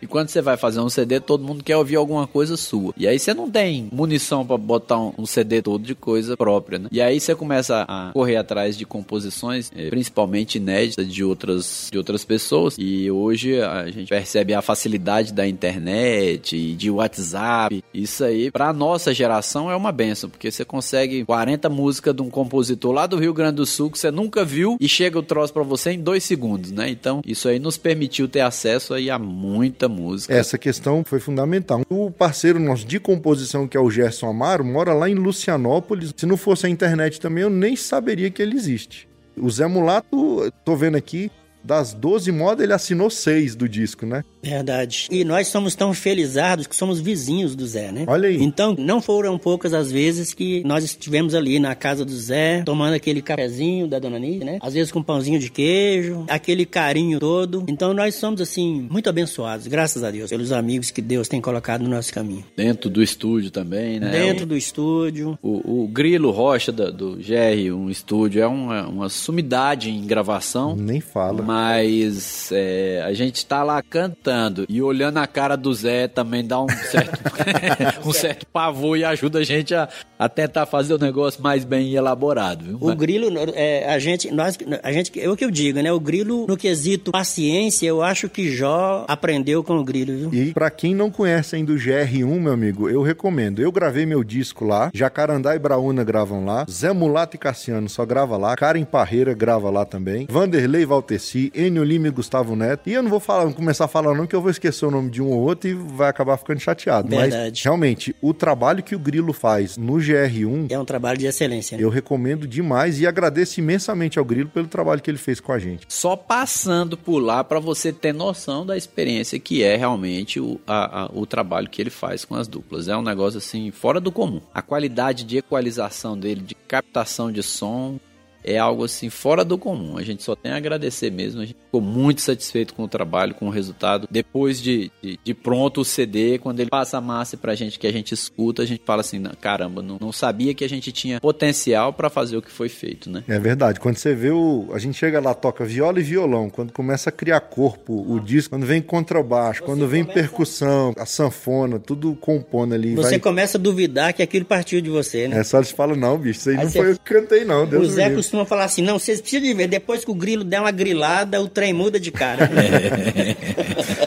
E 0.00 0.06
quando 0.06 0.28
você 0.28 0.40
vai 0.40 0.56
fazer 0.56 0.80
um 0.80 0.88
CD, 0.88 1.20
todo 1.20 1.44
mundo 1.44 1.64
quer 1.64 1.76
ouvir 1.76 1.96
alguma 1.96 2.26
coisa 2.26 2.56
sua. 2.56 2.92
E 2.96 3.06
aí 3.06 3.18
você 3.18 3.32
não 3.32 3.50
tem 3.50 3.88
munição 3.92 4.44
pra 4.46 4.56
botar 4.56 4.98
um, 4.98 5.26
CD 5.26 5.62
todo 5.62 5.82
de 5.82 5.94
coisa 5.94 6.36
própria, 6.36 6.78
né? 6.78 6.88
E 6.92 7.00
aí 7.00 7.18
você 7.18 7.34
começa 7.34 7.84
a 7.88 8.10
correr 8.12 8.36
atrás 8.36 8.76
de 8.76 8.84
composições, 8.84 9.70
eh, 9.74 9.88
principalmente 9.88 10.56
inéditas 10.56 11.10
de 11.10 11.24
outras, 11.24 11.88
de 11.90 11.98
outras 11.98 12.24
pessoas. 12.24 12.76
E 12.78 13.10
hoje 13.10 13.60
a 13.60 13.90
gente 13.90 14.08
percebe 14.08 14.54
a 14.54 14.62
facilidade 14.62 15.32
da 15.32 15.46
internet 15.46 16.56
e 16.56 16.74
de 16.74 16.90
WhatsApp. 16.90 17.82
Isso 17.92 18.24
aí, 18.24 18.50
pra 18.50 18.72
nossa 18.72 19.14
geração, 19.14 19.70
é 19.70 19.76
uma 19.76 19.92
benção, 19.92 20.28
porque 20.28 20.50
você 20.50 20.64
consegue 20.64 21.24
40 21.24 21.68
músicas 21.68 22.14
de 22.14 22.22
um 22.22 22.30
compositor 22.30 22.92
lá 22.92 23.06
do 23.06 23.16
Rio 23.16 23.32
Grande 23.32 23.56
do 23.56 23.66
Sul 23.66 23.90
que 23.90 23.98
você 23.98 24.10
nunca 24.10 24.44
viu 24.44 24.76
e 24.80 24.88
chega 24.88 25.18
o 25.18 25.22
troço 25.22 25.52
pra 25.52 25.62
você 25.62 25.92
em 25.92 26.00
dois 26.00 26.24
segundos, 26.24 26.70
né? 26.70 26.88
Então, 26.88 27.22
isso 27.26 27.48
aí 27.48 27.58
nos 27.58 27.76
permitiu 27.76 28.28
ter 28.28 28.40
acesso 28.40 28.94
aí 28.94 29.10
a 29.10 29.18
muita 29.18 29.88
música. 29.94 30.34
Essa 30.34 30.58
questão 30.58 31.02
foi 31.04 31.20
fundamental. 31.20 31.82
O 31.88 32.10
parceiro 32.10 32.58
nosso 32.58 32.84
de 32.84 33.00
composição, 33.00 33.66
que 33.66 33.76
é 33.76 33.80
o 33.80 33.90
Gerson 33.90 34.28
Amaro, 34.28 34.64
mora 34.64 34.92
lá 34.92 35.08
em 35.08 35.14
Lucianópolis. 35.14 36.12
Se 36.16 36.26
não 36.26 36.36
fosse 36.36 36.66
a 36.66 36.68
internet 36.68 37.20
também, 37.20 37.42
eu 37.42 37.50
nem 37.50 37.76
saberia 37.76 38.30
que 38.30 38.42
ele 38.42 38.56
existe. 38.56 39.08
O 39.36 39.50
Zé 39.50 39.66
Mulato, 39.66 40.52
tô 40.64 40.76
vendo 40.76 40.96
aqui, 40.96 41.30
das 41.64 41.94
12 41.94 42.30
modas, 42.30 42.62
ele 42.62 42.72
assinou 42.72 43.08
6 43.10 43.54
do 43.56 43.68
disco, 43.68 44.04
né? 44.04 44.22
Verdade. 44.42 45.08
E 45.10 45.24
nós 45.24 45.48
somos 45.48 45.74
tão 45.74 45.94
felizados 45.94 46.66
que 46.66 46.76
somos 46.76 47.00
vizinhos 47.00 47.56
do 47.56 47.66
Zé, 47.66 47.90
né? 47.90 48.04
Olha 48.06 48.28
aí. 48.28 48.42
Então, 48.42 48.74
não 48.78 49.00
foram 49.00 49.38
poucas 49.38 49.72
as 49.72 49.90
vezes 49.90 50.34
que 50.34 50.62
nós 50.64 50.84
estivemos 50.84 51.34
ali 51.34 51.58
na 51.58 51.74
casa 51.74 52.04
do 52.04 52.12
Zé, 52.14 52.62
tomando 52.64 52.94
aquele 52.94 53.22
cafezinho 53.22 53.88
da 53.88 53.98
Dona 53.98 54.18
Nívia, 54.18 54.44
né? 54.44 54.58
Às 54.60 54.74
vezes 54.74 54.92
com 54.92 55.02
pãozinho 55.02 55.38
de 55.38 55.50
queijo, 55.50 56.24
aquele 56.28 56.66
carinho 56.66 57.18
todo. 57.18 57.64
Então, 57.68 57.94
nós 57.94 58.14
somos, 58.16 58.40
assim, 58.40 58.86
muito 58.90 59.08
abençoados, 59.08 59.66
graças 59.66 60.04
a 60.04 60.10
Deus, 60.10 60.30
pelos 60.30 60.52
amigos 60.52 60.90
que 60.90 61.00
Deus 61.00 61.26
tem 61.28 61.40
colocado 61.40 61.82
no 61.82 61.88
nosso 61.90 62.12
caminho. 62.12 62.44
Dentro 62.56 62.90
do 62.90 63.02
estúdio 63.02 63.50
também, 63.50 63.98
né? 63.98 64.10
Dentro 64.10 64.44
do 64.44 64.56
estúdio. 64.56 65.38
O, 65.42 65.84
o 65.84 65.88
Grilo 65.88 66.30
Rocha 66.30 66.70
da- 66.70 66.90
do 66.90 67.16
GR, 67.16 67.72
um 67.74 67.88
estúdio, 67.88 68.42
é 68.42 68.46
uma, 68.46 68.86
uma 68.86 69.08
sumidade 69.08 69.90
em 69.90 70.06
gravação. 70.06 70.76
Nem 70.76 71.00
fala. 71.00 71.42
Mas 71.54 72.50
é, 72.50 73.00
a 73.06 73.12
gente 73.12 73.46
tá 73.46 73.62
lá 73.62 73.80
cantando 73.80 74.66
e 74.68 74.82
olhando 74.82 75.18
a 75.18 75.26
cara 75.26 75.54
do 75.54 75.72
Zé 75.72 76.08
também 76.08 76.44
dá 76.44 76.60
um 76.60 76.68
certo, 76.68 77.20
um 78.04 78.12
certo 78.12 78.44
pavor 78.46 78.98
e 78.98 79.04
ajuda 79.04 79.38
a 79.38 79.44
gente 79.44 79.72
a, 79.72 79.88
a 80.18 80.28
tentar 80.28 80.66
fazer 80.66 80.94
o 80.94 80.98
negócio 80.98 81.40
mais 81.40 81.64
bem 81.64 81.94
elaborado. 81.94 82.64
Viu? 82.64 82.78
O 82.80 82.96
grilo, 82.96 83.28
é, 83.54 83.88
a 83.88 84.00
gente, 84.00 84.32
nós, 84.32 84.58
a 84.82 84.90
gente, 84.90 85.20
é 85.20 85.30
o 85.30 85.36
que 85.36 85.44
eu 85.44 85.50
digo, 85.50 85.80
né? 85.80 85.92
O 85.92 86.00
grilo, 86.00 86.44
no 86.48 86.56
quesito 86.56 87.12
paciência, 87.12 87.86
eu 87.86 88.02
acho 88.02 88.28
que 88.28 88.50
Jó 88.50 89.04
aprendeu 89.06 89.62
com 89.62 89.76
o 89.76 89.84
grilo, 89.84 90.30
viu? 90.30 90.34
E 90.34 90.52
pra 90.52 90.70
quem 90.70 90.92
não 90.92 91.08
conhece 91.08 91.54
ainda 91.54 91.72
o 91.72 91.76
GR1, 91.76 92.40
meu 92.40 92.52
amigo, 92.52 92.90
eu 92.90 93.02
recomendo. 93.02 93.62
Eu 93.62 93.70
gravei 93.70 94.04
meu 94.04 94.24
disco 94.24 94.64
lá, 94.64 94.90
Jacarandá 94.92 95.54
e 95.54 95.58
Braúna 95.60 96.02
gravam 96.02 96.44
lá, 96.44 96.66
Zé 96.68 96.92
Mulato 96.92 97.36
e 97.36 97.38
Cassiano 97.38 97.88
só 97.88 98.04
grava 98.04 98.36
lá, 98.36 98.56
Karen 98.56 98.84
Parreira 98.84 99.32
grava 99.34 99.70
lá 99.70 99.84
também, 99.84 100.26
Vanderlei 100.28 100.84
Valteci, 100.84 101.43
Enio 101.54 101.82
Lima 101.84 102.08
e 102.08 102.10
Gustavo 102.10 102.54
Neto. 102.54 102.88
E 102.88 102.92
eu 102.92 103.02
não 103.02 103.10
vou 103.10 103.20
falar, 103.20 103.44
não 103.44 103.52
começar 103.52 103.84
a 103.86 103.88
falar 103.88 104.14
não, 104.14 104.26
que 104.26 104.34
eu 104.36 104.40
vou 104.40 104.50
esquecer 104.50 104.84
o 104.86 104.90
nome 104.90 105.10
de 105.10 105.20
um 105.22 105.28
ou 105.30 105.40
outro 105.40 105.68
e 105.68 105.74
vai 105.74 106.08
acabar 106.08 106.36
ficando 106.36 106.60
chateado. 106.60 107.08
Mas 107.14 107.30
Verdade. 107.32 107.62
realmente, 107.64 108.14
o 108.22 108.32
trabalho 108.32 108.82
que 108.82 108.94
o 108.94 108.98
Grilo 108.98 109.32
faz 109.32 109.76
no 109.76 109.94
GR1, 109.94 110.66
É 110.70 110.78
um 110.78 110.84
trabalho 110.84 111.18
de 111.18 111.26
excelência. 111.26 111.76
né? 111.76 111.82
eu 111.84 111.88
recomendo 111.88 112.46
demais 112.46 113.00
e 113.00 113.06
agradeço 113.06 113.60
imensamente 113.60 114.18
ao 114.18 114.24
Grilo 114.24 114.48
pelo 114.48 114.66
trabalho 114.68 115.00
que 115.02 115.10
ele 115.10 115.18
fez 115.18 115.40
com 115.40 115.52
a 115.52 115.58
gente. 115.58 115.86
Só 115.88 116.16
passando 116.16 116.96
por 116.96 117.18
lá 117.18 117.42
para 117.42 117.58
você 117.60 117.92
ter 117.92 118.12
noção 118.12 118.64
da 118.66 118.76
experiência 118.76 119.38
que 119.38 119.62
é 119.62 119.76
realmente 119.76 120.38
o, 120.40 120.60
a- 120.66 121.02
a- 121.04 121.10
o 121.12 121.26
trabalho 121.26 121.68
que 121.68 121.80
ele 121.80 121.90
faz 121.90 122.24
com 122.24 122.34
as 122.34 122.46
duplas. 122.48 122.88
É 122.88 122.96
um 122.96 123.02
negócio 123.02 123.38
assim 123.38 123.70
fora 123.70 124.00
do 124.00 124.12
comum. 124.12 124.40
A 124.54 124.62
qualidade 124.62 125.24
de 125.24 125.38
equalização 125.38 126.16
dele, 126.18 126.40
de 126.40 126.54
captação 126.54 127.30
de 127.32 127.42
som, 127.42 127.98
é 128.44 128.58
algo 128.58 128.84
assim 128.84 129.08
fora 129.10 129.44
do 129.44 129.56
comum. 129.58 129.96
A 129.96 130.02
gente 130.02 130.22
só 130.22 130.36
tem 130.36 130.52
a 130.52 130.56
agradecer 130.56 131.10
mesmo. 131.10 131.40
A 131.40 131.44
gente 131.46 131.56
ficou 131.64 131.80
muito 131.80 132.20
satisfeito 132.20 132.74
com 132.74 132.82
o 132.84 132.88
trabalho, 132.88 133.34
com 133.34 133.46
o 133.46 133.50
resultado. 133.50 134.06
Depois 134.10 134.60
de, 134.60 134.90
de, 135.02 135.18
de 135.22 135.34
pronto 135.34 135.80
o 135.80 135.84
CD, 135.84 136.38
quando 136.38 136.60
ele 136.60 136.70
passa 136.70 136.98
a 136.98 137.00
massa 137.00 137.36
pra 137.36 137.54
gente 137.54 137.78
que 137.78 137.86
a 137.86 137.92
gente 137.92 138.12
escuta, 138.12 138.62
a 138.62 138.66
gente 138.66 138.82
fala 138.84 139.00
assim: 139.00 139.18
"Não, 139.18 139.32
caramba, 139.40 139.82
não, 139.82 139.98
não 140.00 140.12
sabia 140.12 140.54
que 140.54 140.64
a 140.64 140.68
gente 140.68 140.92
tinha 140.92 141.20
potencial 141.20 141.92
para 141.92 142.10
fazer 142.10 142.36
o 142.36 142.42
que 142.42 142.50
foi 142.50 142.68
feito, 142.68 143.08
né? 143.10 143.24
É 143.26 143.38
verdade. 143.38 143.80
Quando 143.80 143.96
você 143.96 144.14
vê 144.14 144.30
o. 144.30 144.68
A 144.72 144.78
gente 144.78 144.98
chega 144.98 145.20
lá, 145.20 145.32
toca 145.34 145.64
viola 145.64 145.98
e 145.98 146.02
violão. 146.02 146.50
Quando 146.50 146.72
começa 146.72 147.08
a 147.08 147.12
criar 147.12 147.40
corpo, 147.40 148.04
o 148.08 148.20
disco, 148.20 148.50
quando 148.50 148.66
vem 148.66 148.82
contrabaixo, 148.82 149.62
quando 149.62 149.86
vem 149.88 150.04
percussão, 150.04 150.92
a 150.98 151.06
sanfona, 151.06 151.78
tudo 151.78 152.14
compondo 152.16 152.74
ali. 152.74 152.94
Você 152.94 153.10
vai... 153.10 153.18
começa 153.20 153.58
a 153.58 153.60
duvidar 153.60 154.12
que 154.12 154.22
aquilo 154.22 154.44
partiu 154.44 154.80
de 154.80 154.90
você, 154.90 155.28
né? 155.28 155.38
É 155.38 155.44
só 155.44 155.58
eles 155.58 155.70
falam, 155.70 155.96
não, 155.96 156.18
bicho, 156.18 156.40
isso 156.40 156.50
aí, 156.50 156.56
Aí 156.56 156.64
não 156.64 156.70
você- 156.70 156.78
foi 156.78 156.90
eu 156.92 156.94
que 156.98 157.04
cantei, 157.04 157.44
não. 157.44 157.66
Deus 157.66 157.88
o 157.88 157.90
Zé 157.92 158.10
livre. 158.34 158.44
costuma 158.44 158.44
falar 158.44 158.64
assim: 158.64 158.82
não, 158.82 158.98
vocês 158.98 159.20
precisam 159.20 159.46
de 159.46 159.54
ver, 159.54 159.68
depois 159.68 160.04
que 160.04 160.10
o 160.10 160.14
grilo 160.14 160.44
der 160.44 160.60
uma 160.60 160.70
grilada, 160.70 161.40
o 161.40 161.48
trem 161.48 161.72
muda 161.72 161.98
de 162.00 162.10
cara. 162.10 162.50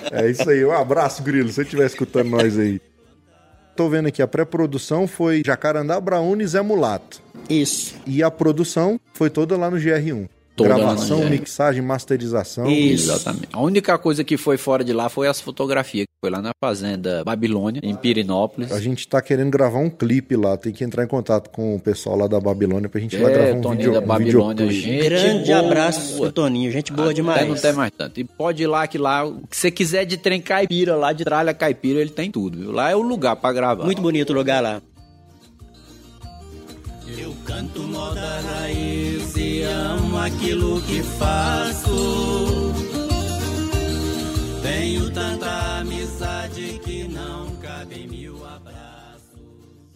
É 0.10 0.32
isso 0.32 0.50
aí. 0.50 0.66
Um 0.66 0.72
abraço, 0.72 1.22
Grilo, 1.22 1.50
se 1.50 1.56
você 1.56 1.62
estiver 1.62 1.86
escutando 1.86 2.30
nós 2.30 2.58
aí. 2.58 2.82
Tô 3.76 3.88
vendo 3.88 4.08
aqui, 4.08 4.22
a 4.22 4.28
pré-produção 4.28 5.06
foi 5.06 5.44
Jacarandá, 5.46 6.00
Braúna 6.00 6.42
e 6.42 6.48
Zé 6.48 6.62
Mulato. 6.62 7.22
Isso. 7.48 7.94
E 8.08 8.24
a 8.24 8.32
produção 8.32 9.00
foi 9.14 9.30
toda 9.30 9.56
lá 9.56 9.70
no 9.70 9.78
GR1. 9.78 10.28
Toda 10.58 10.76
Gravação, 10.76 11.20
GR1. 11.22 11.30
mixagem, 11.30 11.82
masterização. 11.84 12.68
Isso. 12.70 13.12
Exatamente. 13.12 13.48
A 13.54 13.62
única 13.62 13.96
coisa 13.98 14.24
que 14.24 14.38
foi 14.38 14.58
fora 14.58 14.84
de 14.84 14.92
lá 14.92 15.08
foi 15.08 15.28
as 15.28 15.40
fotografias, 15.40 16.06
que 16.06 16.14
foi 16.20 16.32
lá 16.32 16.42
na 16.42 16.50
fazenda 16.60 17.24
Babilônia, 17.24 17.80
em 17.84 17.96
Pirinópolis. 17.96 18.72
A 18.72 18.80
gente 18.80 19.08
tá 19.08 19.22
querendo 19.22 19.52
gravar 19.52 19.78
um 19.78 19.90
clipe 19.90 20.36
lá, 20.36 20.58
tem 20.58 20.74
que 20.74 20.84
entrar 20.84 21.04
em 21.04 21.08
contato 21.08 21.52
com 21.52 21.76
o 21.76 21.80
pessoal 21.80 22.18
lá 22.18 22.28
da 22.28 22.40
Babilônia 22.40 22.90
pra 22.90 23.00
gente 23.00 23.16
ir 23.16 23.22
lá 23.22 23.30
gravar 23.30 23.50
É, 23.50 23.54
um 23.54 23.62
Toninho 23.62 23.78
vídeo, 23.78 23.94
da 23.94 24.00
um 24.00 24.08
Babilônia, 24.08 24.66
videoclipe. 24.66 24.82
gente. 24.82 25.10
Grande 25.10 25.46
boa. 25.52 25.60
abraço 25.60 26.18
pro 26.18 26.32
Toninho, 26.32 26.72
gente 26.72 26.92
boa 26.92 27.06
Até 27.08 27.14
demais. 27.14 27.48
não 27.48 27.56
tem 27.56 27.74
mais 27.74 27.92
tanto. 27.96 28.20
E 28.20 28.24
pode 28.24 28.64
ir 28.64 28.68
lá 28.68 28.88
que 28.88 28.98
lá, 28.98 29.26
o 29.28 29.42
que 29.48 29.56
você 29.56 29.70
quiser 29.70 30.06
de 30.06 30.18
trem 30.18 30.42
caipira, 30.42 30.96
lá 30.96 31.14
de 31.14 31.24
tralha 31.24 31.54
caipira, 31.54 32.00
ele 32.02 32.10
tem 32.10 32.32
tudo, 32.32 32.58
viu? 32.58 32.72
Lá 32.72 32.90
é 32.90 32.96
o 32.96 33.02
lugar 33.04 33.36
pra 33.36 33.54
gravar. 33.54 33.86
Muito 33.86 34.02
bonito 34.02 34.32
o 34.32 34.34
lugar 34.34 34.62
lá. 34.62 34.82
Eu 37.16 37.34
canto 37.46 37.82
moda 37.84 38.42
raiz 38.42 39.36
e 39.38 39.62
amo 39.64 40.18
aquilo 40.20 40.82
que 40.82 41.02
faço. 41.04 42.74
Tenho 44.62 45.10
tanta 45.12 45.77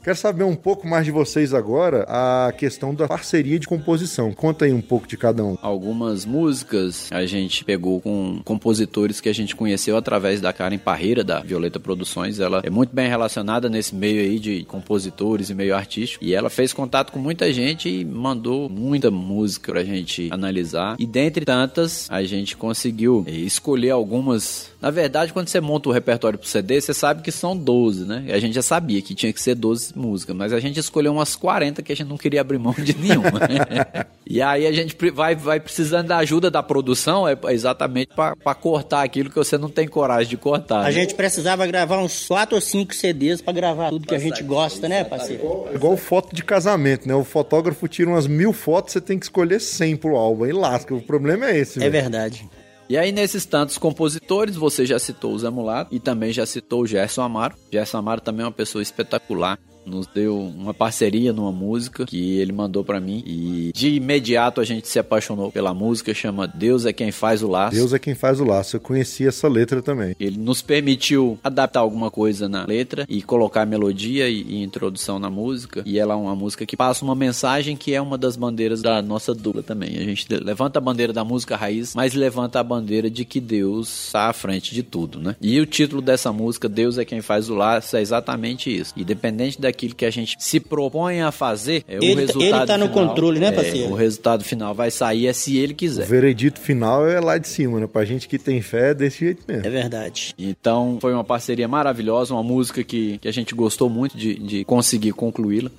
Quero 0.03 0.17
saber 0.17 0.43
um 0.43 0.55
pouco 0.55 0.87
mais 0.87 1.05
de 1.05 1.11
vocês 1.11 1.53
agora, 1.53 2.05
a 2.07 2.51
questão 2.53 2.93
da 2.93 3.07
parceria 3.07 3.59
de 3.59 3.67
composição. 3.67 4.33
Conta 4.33 4.65
aí 4.65 4.73
um 4.73 4.81
pouco 4.81 5.07
de 5.07 5.15
cada 5.15 5.43
um. 5.43 5.55
Algumas 5.61 6.25
músicas 6.25 7.07
a 7.11 7.23
gente 7.27 7.63
pegou 7.63 8.01
com 8.01 8.41
compositores 8.43 9.21
que 9.21 9.29
a 9.29 9.33
gente 9.33 9.55
conheceu 9.55 9.95
através 9.95 10.41
da 10.41 10.51
Karen 10.51 10.79
Parreira, 10.79 11.23
da 11.23 11.41
Violeta 11.41 11.79
Produções. 11.79 12.39
Ela 12.39 12.61
é 12.63 12.69
muito 12.71 12.95
bem 12.95 13.07
relacionada 13.07 13.69
nesse 13.69 13.93
meio 13.93 14.21
aí 14.21 14.39
de 14.39 14.63
compositores 14.65 15.51
e 15.51 15.53
meio 15.53 15.75
artístico. 15.75 16.23
E 16.23 16.33
ela 16.33 16.49
fez 16.49 16.73
contato 16.73 17.11
com 17.11 17.19
muita 17.19 17.53
gente 17.53 17.87
e 17.87 18.03
mandou 18.03 18.67
muita 18.67 19.11
música 19.11 19.71
pra 19.71 19.83
gente 19.83 20.29
analisar. 20.31 20.95
E 20.97 21.05
dentre 21.05 21.45
tantas, 21.45 22.07
a 22.09 22.23
gente 22.23 22.57
conseguiu 22.57 23.23
escolher 23.27 23.91
algumas. 23.91 24.70
Na 24.81 24.89
verdade, 24.89 25.31
quando 25.31 25.47
você 25.47 25.61
monta 25.61 25.89
o 25.89 25.91
repertório 25.91 26.39
pro 26.39 26.47
CD, 26.47 26.81
você 26.81 26.91
sabe 26.91 27.21
que 27.21 27.31
são 27.31 27.55
12, 27.55 28.05
né? 28.05 28.25
A 28.29 28.39
gente 28.39 28.55
já 28.55 28.63
sabia 28.63 28.99
que 29.01 29.13
tinha 29.13 29.31
que 29.31 29.39
ser 29.39 29.53
12 29.53 29.95
músicas, 29.95 30.35
mas 30.35 30.51
a 30.51 30.59
gente 30.59 30.79
escolheu 30.79 31.13
umas 31.13 31.35
40 31.35 31.83
que 31.83 31.91
a 31.91 31.95
gente 31.95 32.07
não 32.07 32.17
queria 32.17 32.41
abrir 32.41 32.57
mão 32.57 32.73
de 32.73 32.97
nenhuma. 32.97 33.31
e 34.25 34.41
aí 34.41 34.65
a 34.65 34.71
gente 34.71 34.97
vai, 35.11 35.35
vai 35.35 35.59
precisando 35.59 36.07
da 36.07 36.17
ajuda 36.17 36.49
da 36.49 36.63
produção 36.63 37.27
é 37.27 37.37
exatamente 37.49 38.09
para 38.15 38.55
cortar 38.55 39.03
aquilo 39.03 39.29
que 39.29 39.35
você 39.35 39.55
não 39.55 39.69
tem 39.69 39.87
coragem 39.87 40.29
de 40.29 40.37
cortar. 40.37 40.79
A 40.79 40.83
né? 40.85 40.91
gente 40.91 41.13
precisava 41.13 41.67
gravar 41.67 41.99
uns 41.99 42.27
4 42.27 42.55
ou 42.55 42.61
5 42.61 42.95
CDs 42.95 43.39
para 43.39 43.53
gravar 43.53 43.89
tudo 43.89 44.07
que 44.07 44.15
a 44.15 44.19
gente 44.19 44.41
gosta, 44.41 44.89
né, 44.89 45.03
parceiro? 45.03 45.43
Igual, 45.43 45.69
igual 45.75 45.97
foto 45.97 46.35
de 46.35 46.43
casamento, 46.43 47.07
né? 47.07 47.13
O 47.13 47.23
fotógrafo 47.23 47.87
tira 47.87 48.09
umas 48.09 48.25
mil 48.25 48.51
fotos, 48.51 48.93
você 48.93 49.01
tem 49.01 49.19
que 49.19 49.25
escolher 49.25 49.61
100 49.61 49.97
pro 49.97 50.15
álbum. 50.15 50.47
E 50.47 50.51
lasca, 50.51 50.95
o 50.95 51.01
problema 51.01 51.45
é 51.45 51.59
esse. 51.59 51.77
É 51.77 51.81
véio. 51.81 51.91
verdade. 51.91 52.49
E 52.91 52.97
aí, 52.97 53.09
nesses 53.13 53.45
tantos 53.45 53.77
compositores, 53.77 54.57
você 54.57 54.85
já 54.85 54.99
citou 54.99 55.33
o 55.33 55.39
Zé 55.39 55.49
Mulato 55.49 55.95
e 55.95 55.97
também 55.97 56.33
já 56.33 56.45
citou 56.45 56.81
o 56.81 56.85
Gerson 56.85 57.21
Amaro. 57.21 57.55
Gerson 57.71 57.99
Amaro 57.99 58.19
também 58.19 58.43
é 58.43 58.45
uma 58.45 58.51
pessoa 58.51 58.81
espetacular 58.81 59.57
nos 59.85 60.07
deu 60.07 60.37
uma 60.37 60.73
parceria 60.73 61.33
numa 61.33 61.51
música 61.51 62.05
que 62.05 62.39
ele 62.39 62.51
mandou 62.51 62.83
para 62.83 62.99
mim 62.99 63.23
e 63.25 63.71
de 63.73 63.89
imediato 63.89 64.61
a 64.61 64.63
gente 64.63 64.87
se 64.87 64.99
apaixonou 64.99 65.51
pela 65.51 65.73
música, 65.73 66.13
chama 66.13 66.47
Deus 66.47 66.85
é 66.85 66.93
quem 66.93 67.11
faz 67.11 67.41
o 67.41 67.47
laço. 67.47 67.75
Deus 67.75 67.93
é 67.93 67.99
quem 67.99 68.15
faz 68.15 68.39
o 68.39 68.45
laço. 68.45 68.75
Eu 68.75 68.79
conheci 68.79 69.27
essa 69.27 69.47
letra 69.47 69.81
também. 69.81 70.15
Ele 70.19 70.37
nos 70.37 70.61
permitiu 70.61 71.39
adaptar 71.43 71.79
alguma 71.79 72.11
coisa 72.11 72.47
na 72.47 72.65
letra 72.65 73.05
e 73.09 73.21
colocar 73.21 73.65
melodia 73.65 74.29
e, 74.29 74.41
e 74.41 74.63
introdução 74.63 75.19
na 75.19 75.29
música. 75.29 75.83
E 75.85 75.99
ela 75.99 76.13
é 76.13 76.17
uma 76.17 76.35
música 76.35 76.65
que 76.65 76.77
passa 76.77 77.03
uma 77.03 77.15
mensagem 77.15 77.75
que 77.75 77.93
é 77.93 78.01
uma 78.01 78.17
das 78.17 78.35
bandeiras 78.35 78.81
da 78.81 79.01
nossa 79.01 79.33
dupla 79.33 79.63
também. 79.63 79.97
A 79.97 80.03
gente 80.03 80.27
levanta 80.33 80.79
a 80.79 80.81
bandeira 80.81 81.13
da 81.13 81.23
música 81.23 81.55
raiz, 81.55 81.95
mas 81.95 82.13
levanta 82.13 82.59
a 82.59 82.63
bandeira 82.63 83.09
de 83.09 83.25
que 83.25 83.39
Deus 83.39 84.07
está 84.07 84.29
à 84.29 84.33
frente 84.33 84.73
de 84.73 84.83
tudo, 84.83 85.19
né? 85.19 85.35
E 85.41 85.59
o 85.59 85.65
título 85.65 86.01
dessa 86.01 86.31
música, 86.31 86.69
Deus 86.69 86.97
é 86.97 87.05
quem 87.05 87.21
faz 87.21 87.49
o 87.49 87.55
laço, 87.55 87.97
é 87.97 88.01
exatamente 88.01 88.75
isso. 88.75 88.93
Independente 88.95 89.59
da 89.59 89.70
daquilo 89.71 89.95
que 89.95 90.05
a 90.05 90.11
gente 90.11 90.35
se 90.39 90.59
propõe 90.59 91.21
a 91.21 91.31
fazer, 91.31 91.83
é 91.87 91.95
ele, 91.95 92.13
o 92.13 92.17
resultado 92.17 92.43
Ele 92.43 92.65
tá 92.67 92.77
no 92.77 92.87
final, 92.87 93.07
controle, 93.07 93.39
né, 93.39 93.47
é, 93.47 93.51
parceiro? 93.51 93.89
É, 93.89 93.91
o 93.91 93.95
resultado 93.95 94.43
final 94.43 94.73
vai 94.73 94.91
sair 94.91 95.27
é 95.27 95.33
se 95.33 95.57
ele 95.57 95.73
quiser. 95.73 96.03
O 96.03 96.07
veredito 96.07 96.59
final 96.59 97.07
é 97.07 97.19
lá 97.19 97.37
de 97.37 97.47
cima, 97.47 97.79
né? 97.79 97.87
Pra 97.87 98.05
gente 98.05 98.27
que 98.27 98.37
tem 98.37 98.61
fé 98.61 98.91
é 98.91 98.93
desse 98.93 99.19
jeito 99.19 99.43
mesmo. 99.47 99.65
É 99.65 99.69
verdade. 99.69 100.33
Então, 100.37 100.97
foi 100.99 101.13
uma 101.13 101.23
parceria 101.23 101.67
maravilhosa, 101.67 102.33
uma 102.33 102.43
música 102.43 102.83
que, 102.83 103.17
que 103.19 103.27
a 103.27 103.31
gente 103.31 103.55
gostou 103.55 103.89
muito 103.89 104.17
de, 104.17 104.35
de 104.35 104.65
conseguir 104.65 105.13
concluí-la. 105.13 105.71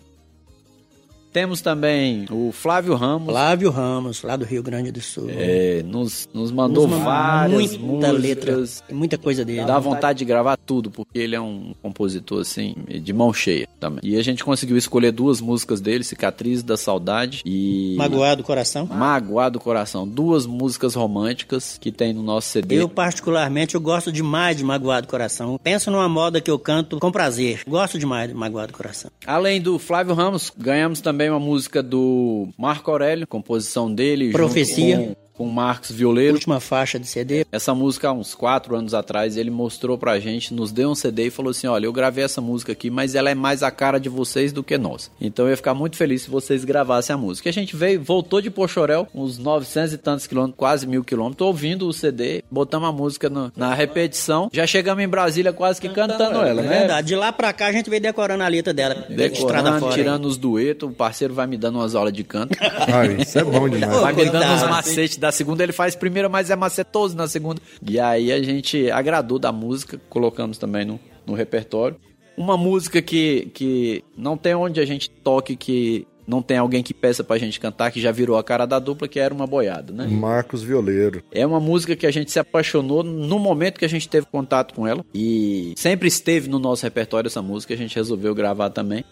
Temos 1.32 1.62
também 1.62 2.26
o 2.30 2.52
Flávio 2.52 2.94
Ramos. 2.94 3.28
Flávio 3.28 3.70
Ramos, 3.70 4.22
lá 4.22 4.36
do 4.36 4.44
Rio 4.44 4.62
Grande 4.62 4.92
do 4.92 5.00
Sul. 5.00 5.30
É, 5.30 5.82
nos, 5.82 6.28
nos 6.34 6.50
mandou 6.52 6.86
nos 6.86 7.00
várias 7.00 7.76
muita 7.78 8.12
músicas. 8.12 8.22
letra, 8.22 8.64
muita 8.94 9.18
coisa 9.18 9.44
dele. 9.44 9.64
Dá 9.64 9.78
vontade 9.78 10.18
de 10.18 10.24
gravar 10.26 10.58
tudo, 10.58 10.90
porque 10.90 11.18
ele 11.18 11.34
é 11.34 11.40
um 11.40 11.74
compositor, 11.80 12.42
assim, 12.42 12.74
de 12.86 13.12
mão 13.14 13.32
cheia 13.32 13.66
também. 13.80 14.00
E 14.02 14.16
a 14.16 14.22
gente 14.22 14.44
conseguiu 14.44 14.76
escolher 14.76 15.10
duas 15.10 15.40
músicas 15.40 15.80
dele, 15.80 16.04
Cicatriz 16.04 16.62
da 16.62 16.76
Saudade 16.76 17.40
e... 17.46 17.94
Magoado 17.96 18.42
Coração. 18.42 18.86
Magoado 18.86 19.58
Coração. 19.58 20.06
Duas 20.06 20.44
músicas 20.44 20.94
românticas 20.94 21.78
que 21.80 21.90
tem 21.90 22.12
no 22.12 22.22
nosso 22.22 22.48
CD. 22.48 22.76
Eu, 22.76 22.88
particularmente, 22.88 23.74
eu 23.74 23.80
gosto 23.80 24.12
demais 24.12 24.56
de 24.58 24.64
Magoado 24.64 25.08
Coração. 25.08 25.58
Penso 25.62 25.90
numa 25.90 26.08
moda 26.10 26.42
que 26.42 26.50
eu 26.50 26.58
canto 26.58 26.98
com 26.98 27.10
prazer. 27.10 27.62
Gosto 27.66 27.98
demais 27.98 28.28
de 28.28 28.34
Magoado 28.34 28.72
Coração. 28.72 29.10
Além 29.26 29.62
do 29.62 29.78
Flávio 29.78 30.14
Ramos, 30.14 30.52
ganhamos 30.56 31.00
também 31.00 31.21
também 31.22 31.30
uma 31.30 31.38
música 31.38 31.82
do 31.82 32.48
Marco 32.58 32.90
Aurélio, 32.90 33.26
composição 33.26 33.92
dele. 33.92 34.32
Profecia 34.32 35.16
com 35.34 35.46
Marcos 35.46 35.90
Violeiro. 35.90 36.34
Última 36.34 36.60
faixa 36.60 36.98
de 36.98 37.06
CD. 37.06 37.46
Essa 37.50 37.74
música, 37.74 38.08
há 38.08 38.12
uns 38.12 38.34
quatro 38.34 38.76
anos 38.76 38.94
atrás, 38.94 39.36
ele 39.36 39.50
mostrou 39.50 39.96
pra 39.96 40.18
gente, 40.18 40.54
nos 40.54 40.72
deu 40.72 40.90
um 40.90 40.94
CD 40.94 41.26
e 41.26 41.30
falou 41.30 41.50
assim: 41.50 41.66
olha, 41.66 41.86
eu 41.86 41.92
gravei 41.92 42.24
essa 42.24 42.40
música 42.40 42.72
aqui, 42.72 42.90
mas 42.90 43.14
ela 43.14 43.30
é 43.30 43.34
mais 43.34 43.62
a 43.62 43.70
cara 43.70 43.98
de 43.98 44.08
vocês 44.08 44.52
do 44.52 44.62
que 44.62 44.76
nós. 44.78 45.10
Então 45.20 45.46
eu 45.46 45.50
ia 45.50 45.56
ficar 45.56 45.74
muito 45.74 45.96
feliz 45.96 46.22
se 46.22 46.30
vocês 46.30 46.64
gravassem 46.64 47.14
a 47.14 47.16
música. 47.16 47.48
E 47.48 47.50
a 47.50 47.52
gente 47.52 47.74
veio, 47.74 48.02
voltou 48.02 48.40
de 48.40 48.50
Pochorel, 48.50 49.08
uns 49.14 49.38
900 49.38 49.92
e 49.94 49.98
tantos 49.98 50.26
quilômetros, 50.26 50.58
quase 50.58 50.86
mil 50.86 51.02
quilômetros, 51.02 51.46
ouvindo 51.46 51.88
o 51.88 51.92
CD, 51.92 52.44
botamos 52.50 52.88
a 52.88 52.92
música 52.92 53.28
no, 53.28 53.52
na 53.56 53.74
repetição. 53.74 54.48
Já 54.52 54.66
chegamos 54.66 55.02
em 55.02 55.08
Brasília 55.08 55.52
quase 55.52 55.80
que 55.80 55.88
cantando 55.88 56.38
ela, 56.40 56.60
é 56.60 56.64
né? 56.64 56.78
verdade. 56.78 57.08
De 57.08 57.16
lá 57.16 57.32
pra 57.32 57.52
cá 57.52 57.66
a 57.66 57.72
gente 57.72 57.88
veio 57.90 58.02
decorando 58.02 58.42
a 58.42 58.48
letra 58.48 58.72
dela. 58.72 59.06
Decorando, 59.08 59.80
fora, 59.80 59.94
tirando 59.94 60.26
os 60.26 60.36
duetos, 60.36 60.88
o 60.88 60.92
parceiro 60.92 61.34
vai 61.34 61.46
me 61.46 61.56
dando 61.56 61.78
umas 61.78 61.94
aulas 61.94 62.12
de 62.12 62.22
canto. 62.22 62.56
Ai, 62.60 63.22
isso 63.22 63.38
é 63.38 63.44
bom 63.44 63.68
demais. 63.68 64.00
Vai 64.00 64.12
me 64.12 64.30
dando 64.30 64.52
uns 64.52 64.62
macetes 64.62 65.16
da 65.16 65.31
segunda, 65.32 65.62
ele 65.62 65.72
faz 65.72 65.96
primeira, 65.96 66.28
mas 66.28 66.50
é 66.50 66.56
macetoso 66.56 67.16
na 67.16 67.26
segunda. 67.26 67.60
E 67.86 67.98
aí 67.98 68.30
a 68.30 68.42
gente 68.42 68.90
agradou 68.90 69.38
da 69.38 69.50
música, 69.50 70.00
colocamos 70.08 70.58
também 70.58 70.84
no, 70.84 71.00
no 71.26 71.34
repertório. 71.34 71.96
Uma 72.36 72.56
música 72.56 73.02
que, 73.02 73.50
que 73.52 74.04
não 74.16 74.36
tem 74.36 74.54
onde 74.54 74.80
a 74.80 74.86
gente 74.86 75.10
toque 75.10 75.56
que 75.56 76.06
não 76.26 76.40
tem 76.40 76.56
alguém 76.56 76.82
que 76.82 76.94
peça 76.94 77.24
pra 77.24 77.36
gente 77.38 77.58
cantar, 77.58 77.90
que 77.90 78.00
já 78.00 78.12
virou 78.12 78.36
a 78.36 78.44
cara 78.44 78.66
da 78.66 78.78
dupla, 78.78 79.08
que 79.08 79.18
era 79.18 79.34
uma 79.34 79.46
boiada, 79.46 79.92
né? 79.92 80.06
Marcos 80.06 80.62
Violeiro. 80.62 81.22
É 81.30 81.46
uma 81.46 81.60
música 81.60 81.96
que 81.96 82.06
a 82.06 82.10
gente 82.10 82.30
se 82.30 82.38
apaixonou 82.38 83.02
no 83.02 83.38
momento 83.38 83.78
que 83.78 83.84
a 83.84 83.88
gente 83.88 84.08
teve 84.08 84.26
contato 84.26 84.74
com 84.74 84.86
ela. 84.86 85.04
E 85.14 85.74
sempre 85.76 86.08
esteve 86.08 86.48
no 86.48 86.58
nosso 86.58 86.84
repertório 86.84 87.26
essa 87.26 87.42
música, 87.42 87.74
a 87.74 87.76
gente 87.76 87.96
resolveu 87.96 88.34
gravar 88.34 88.70
também. 88.70 89.04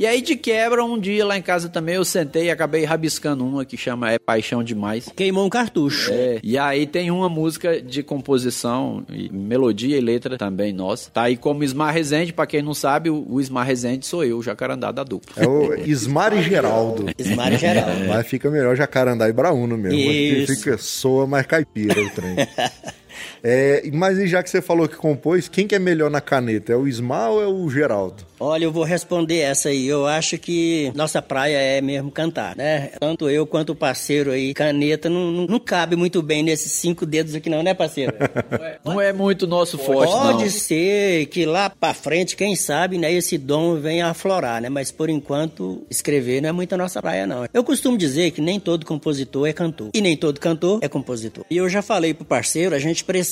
E 0.00 0.06
aí, 0.06 0.22
de 0.22 0.34
quebra, 0.34 0.82
um 0.82 0.98
dia 0.98 1.26
lá 1.26 1.36
em 1.36 1.42
casa 1.42 1.68
também 1.68 1.96
eu 1.96 2.06
sentei 2.06 2.44
e 2.44 2.50
acabei 2.50 2.86
rabiscando 2.86 3.44
uma 3.44 3.66
que 3.66 3.76
chama 3.76 4.10
É 4.10 4.18
Paixão 4.18 4.64
Demais. 4.64 5.10
Queimou 5.14 5.44
um 5.44 5.50
cartucho. 5.50 6.10
É. 6.10 6.40
E 6.42 6.56
aí 6.56 6.86
tem 6.86 7.10
uma 7.10 7.28
música 7.28 7.82
de 7.82 8.02
composição, 8.02 9.04
e 9.10 9.30
melodia 9.30 9.98
e 9.98 10.00
letra 10.00 10.38
também 10.38 10.72
nossa. 10.72 11.10
Tá 11.10 11.24
aí 11.24 11.36
como 11.36 11.62
Ismar 11.62 11.92
Rezende, 11.92 12.32
pra 12.32 12.46
quem 12.46 12.62
não 12.62 12.72
sabe, 12.72 13.10
o 13.10 13.38
Ismar 13.38 13.66
Rezende 13.66 14.06
sou 14.06 14.24
eu, 14.24 14.38
o 14.38 14.42
jacarandá 14.42 14.90
da 14.90 15.04
dupla. 15.04 15.34
É 15.36 15.46
o 15.46 15.74
Ismar 15.86 16.34
e 16.34 16.42
Geraldo. 16.44 17.04
Ismar 17.18 17.52
e 17.52 17.58
Geraldo. 17.58 18.06
Mas 18.08 18.26
fica 18.26 18.48
melhor 18.48 18.74
jacarandá 18.74 19.28
e 19.28 19.34
Brauno 19.34 19.76
mesmo. 19.76 19.98
Isso. 19.98 20.56
Fica, 20.56 20.78
soa 20.78 21.26
mais 21.26 21.44
caipira 21.44 22.00
o 22.00 22.08
trem. 22.08 22.36
É, 23.42 23.82
mas 23.92 24.28
já 24.28 24.42
que 24.42 24.50
você 24.50 24.60
falou 24.60 24.88
que 24.88 24.96
compôs, 24.96 25.48
quem 25.48 25.66
que 25.66 25.74
é 25.74 25.78
melhor 25.78 26.10
na 26.10 26.20
caneta? 26.20 26.72
É 26.72 26.76
o 26.76 26.86
Ismael 26.86 27.32
ou 27.32 27.42
é 27.42 27.46
o 27.46 27.70
Geraldo? 27.70 28.30
Olha, 28.42 28.64
eu 28.64 28.72
vou 28.72 28.84
responder 28.84 29.40
essa 29.40 29.68
aí. 29.68 29.86
Eu 29.86 30.06
acho 30.06 30.38
que 30.38 30.90
nossa 30.94 31.20
praia 31.20 31.58
é 31.58 31.82
mesmo 31.82 32.10
cantar, 32.10 32.56
né? 32.56 32.90
Tanto 32.98 33.28
eu 33.28 33.46
quanto 33.46 33.72
o 33.72 33.76
parceiro 33.76 34.30
aí, 34.30 34.54
caneta 34.54 35.10
não, 35.10 35.30
não, 35.30 35.46
não 35.46 35.60
cabe 35.60 35.94
muito 35.94 36.22
bem 36.22 36.42
nesses 36.42 36.72
cinco 36.72 37.04
dedos 37.04 37.34
aqui 37.34 37.50
não, 37.50 37.62
né, 37.62 37.74
parceiro? 37.74 38.14
não 38.82 38.98
é 38.98 39.12
muito 39.12 39.46
nosso 39.46 39.76
forte, 39.76 40.10
Pode 40.10 40.44
não. 40.44 40.50
ser 40.50 41.26
que 41.26 41.44
lá 41.44 41.68
pra 41.68 41.92
frente, 41.92 42.34
quem 42.34 42.56
sabe, 42.56 42.96
né, 42.96 43.12
esse 43.12 43.36
dom 43.36 43.78
venha 43.78 44.06
aflorar, 44.06 44.62
né? 44.62 44.70
Mas 44.70 44.90
por 44.90 45.10
enquanto, 45.10 45.82
escrever 45.90 46.40
não 46.40 46.48
é 46.48 46.52
muito 46.52 46.72
a 46.72 46.78
nossa 46.78 47.02
praia, 47.02 47.26
não. 47.26 47.44
Eu 47.52 47.62
costumo 47.62 47.98
dizer 47.98 48.30
que 48.30 48.40
nem 48.40 48.58
todo 48.58 48.86
compositor 48.86 49.46
é 49.46 49.52
cantor. 49.52 49.90
E 49.92 50.00
nem 50.00 50.16
todo 50.16 50.40
cantor 50.40 50.78
é 50.80 50.88
compositor. 50.88 51.44
E 51.50 51.58
eu 51.58 51.68
já 51.68 51.82
falei 51.82 52.14
pro 52.14 52.24
parceiro, 52.24 52.74
a 52.74 52.78
gente 52.78 53.04
precisa, 53.04 53.29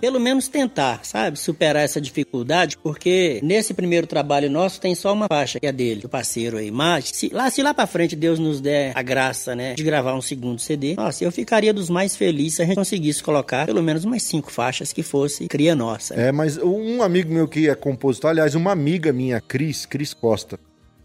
pelo 0.00 0.20
menos 0.20 0.48
tentar, 0.48 1.00
sabe? 1.04 1.38
Superar 1.38 1.84
essa 1.84 2.00
dificuldade, 2.00 2.76
porque 2.78 3.40
nesse 3.42 3.74
primeiro 3.74 3.86
primeiro 3.86 4.06
trabalho 4.06 4.50
nosso 4.50 4.80
tem 4.80 4.94
só 4.94 5.12
uma 5.12 5.26
faixa, 5.28 5.60
que 5.60 5.66
é 5.66 5.72
dele, 5.72 6.00
do 6.00 6.08
parceiro 6.08 6.58
aí. 6.58 6.70
Mas, 6.70 7.10
se 7.12 7.30
lá, 7.32 7.48
se 7.50 7.62
lá 7.62 7.72
pra 7.72 7.86
frente 7.86 8.16
Deus 8.16 8.38
nos 8.38 8.60
der 8.60 8.92
a 8.94 9.02
graça, 9.02 9.54
né, 9.54 9.74
de 9.74 9.82
gravar 9.82 10.14
um 10.14 10.20
segundo 10.20 10.60
CD, 10.60 10.94
nossa, 10.96 11.24
eu 11.24 11.32
ficaria 11.32 11.72
dos 11.72 11.88
mais 11.88 12.16
felizes 12.16 12.56
se 12.56 12.62
a 12.62 12.64
gente 12.66 12.76
conseguisse 12.76 13.22
colocar 13.22 13.66
pelo 13.66 13.82
menos 13.82 14.04
umas 14.04 14.22
cinco 14.22 14.50
faixas 14.50 14.92
que 14.92 15.02
fosse 15.02 15.48
cria 15.48 15.74
nossa. 15.74 16.14
É, 16.14 16.32
mas 16.32 16.58
um 16.58 17.02
amigo 17.02 17.32
meu 17.32 17.48
que 17.48 17.68
é 17.68 17.74
compositor, 17.74 18.30
aliás, 18.30 18.54
uma 18.54 18.72
amiga 18.72 19.12
minha, 19.12 19.40
Cris, 19.40 19.86
Cris 19.86 20.12
Costa, 20.12 20.58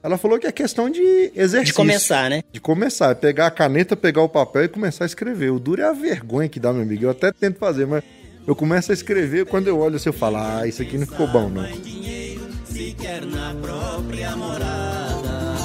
ela 0.04 0.18
falou 0.18 0.40
que 0.40 0.48
é 0.48 0.52
questão 0.52 0.90
de 0.90 1.32
exercício. 1.36 1.66
De 1.66 1.74
começar, 1.74 2.30
né? 2.30 2.44
De 2.52 2.60
começar. 2.60 3.12
É 3.12 3.16
pegar 3.16 3.48
a 3.48 3.52
caneta, 3.52 3.96
pegar 3.96 4.22
o 4.22 4.30
papel 4.30 4.66
e 4.66 4.68
começar 4.68 5.06
a 5.06 5.08
escrever. 5.08 5.52
O 5.52 5.60
duro 5.60 5.82
é 5.82 5.86
a 5.86 5.94
vergonha 5.94 6.50
que 6.50 6.60
dá, 6.60 6.74
meu 6.74 6.84
amigo. 6.84 7.04
Eu 7.06 7.10
até 7.10 7.32
tento 7.32 7.58
fazer, 7.58 7.86
mas 7.86 8.04
eu 8.48 8.56
começo 8.56 8.92
a 8.92 8.94
escrever, 8.94 9.46
quando 9.46 9.68
eu 9.68 9.80
olho 9.80 9.98
assim, 9.98 10.10
eu 10.10 10.14
falo, 10.14 10.38
ah, 10.38 10.68
isso 10.68 10.82
aqui 10.82 10.98
não 10.98 11.06
ficou 11.06 11.28
bom, 11.28 11.48
não 11.50 11.66
sequer 12.82 13.24
na 13.26 13.54
própria 13.62 14.36
morada. 14.36 15.56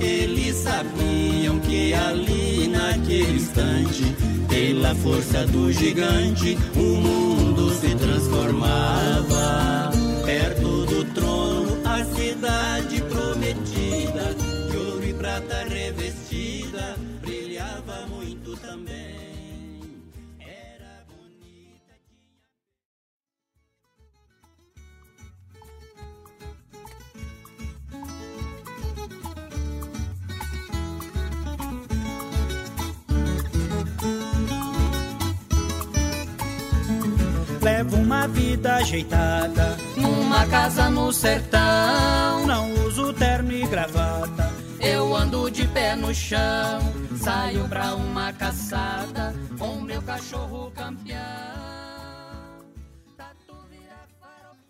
Eles 0.00 0.56
sabiam 0.56 1.60
que 1.60 1.92
ali 1.92 2.68
naquele 2.68 3.36
instante, 3.36 4.04
pela 4.48 4.94
força 4.94 5.46
do 5.46 5.70
gigante, 5.70 6.56
o 6.74 6.80
mundo 6.80 7.70
se 7.74 7.94
transformava. 7.94 9.90
Perto 10.24 10.86
do 10.86 11.04
trono, 11.12 11.78
a 11.84 12.02
cidade 12.04 13.02
prata 15.24 15.64
revestida 15.64 16.96
brilhava 17.22 18.06
muito 18.08 18.54
também. 18.58 20.02
Era 20.38 21.02
bonita. 21.08 21.94
Levo 37.62 37.96
uma 37.96 38.28
vida 38.28 38.74
ajeitada, 38.74 39.78
numa 39.96 40.46
casa 40.48 40.90
no 40.90 41.10
sertão. 41.14 42.46
Não 42.46 42.74
uso 42.86 43.10
terno 43.14 43.52
e 43.52 43.66
gravata 43.66 44.43
no 45.96 46.12
chão, 46.12 46.80
saio 47.16 47.68
pra 47.68 47.94
uma 47.94 48.32
caçada 48.32 49.32
com 49.58 49.80
meu 49.80 50.02
cachorro 50.02 50.70
campeão. 50.72 51.33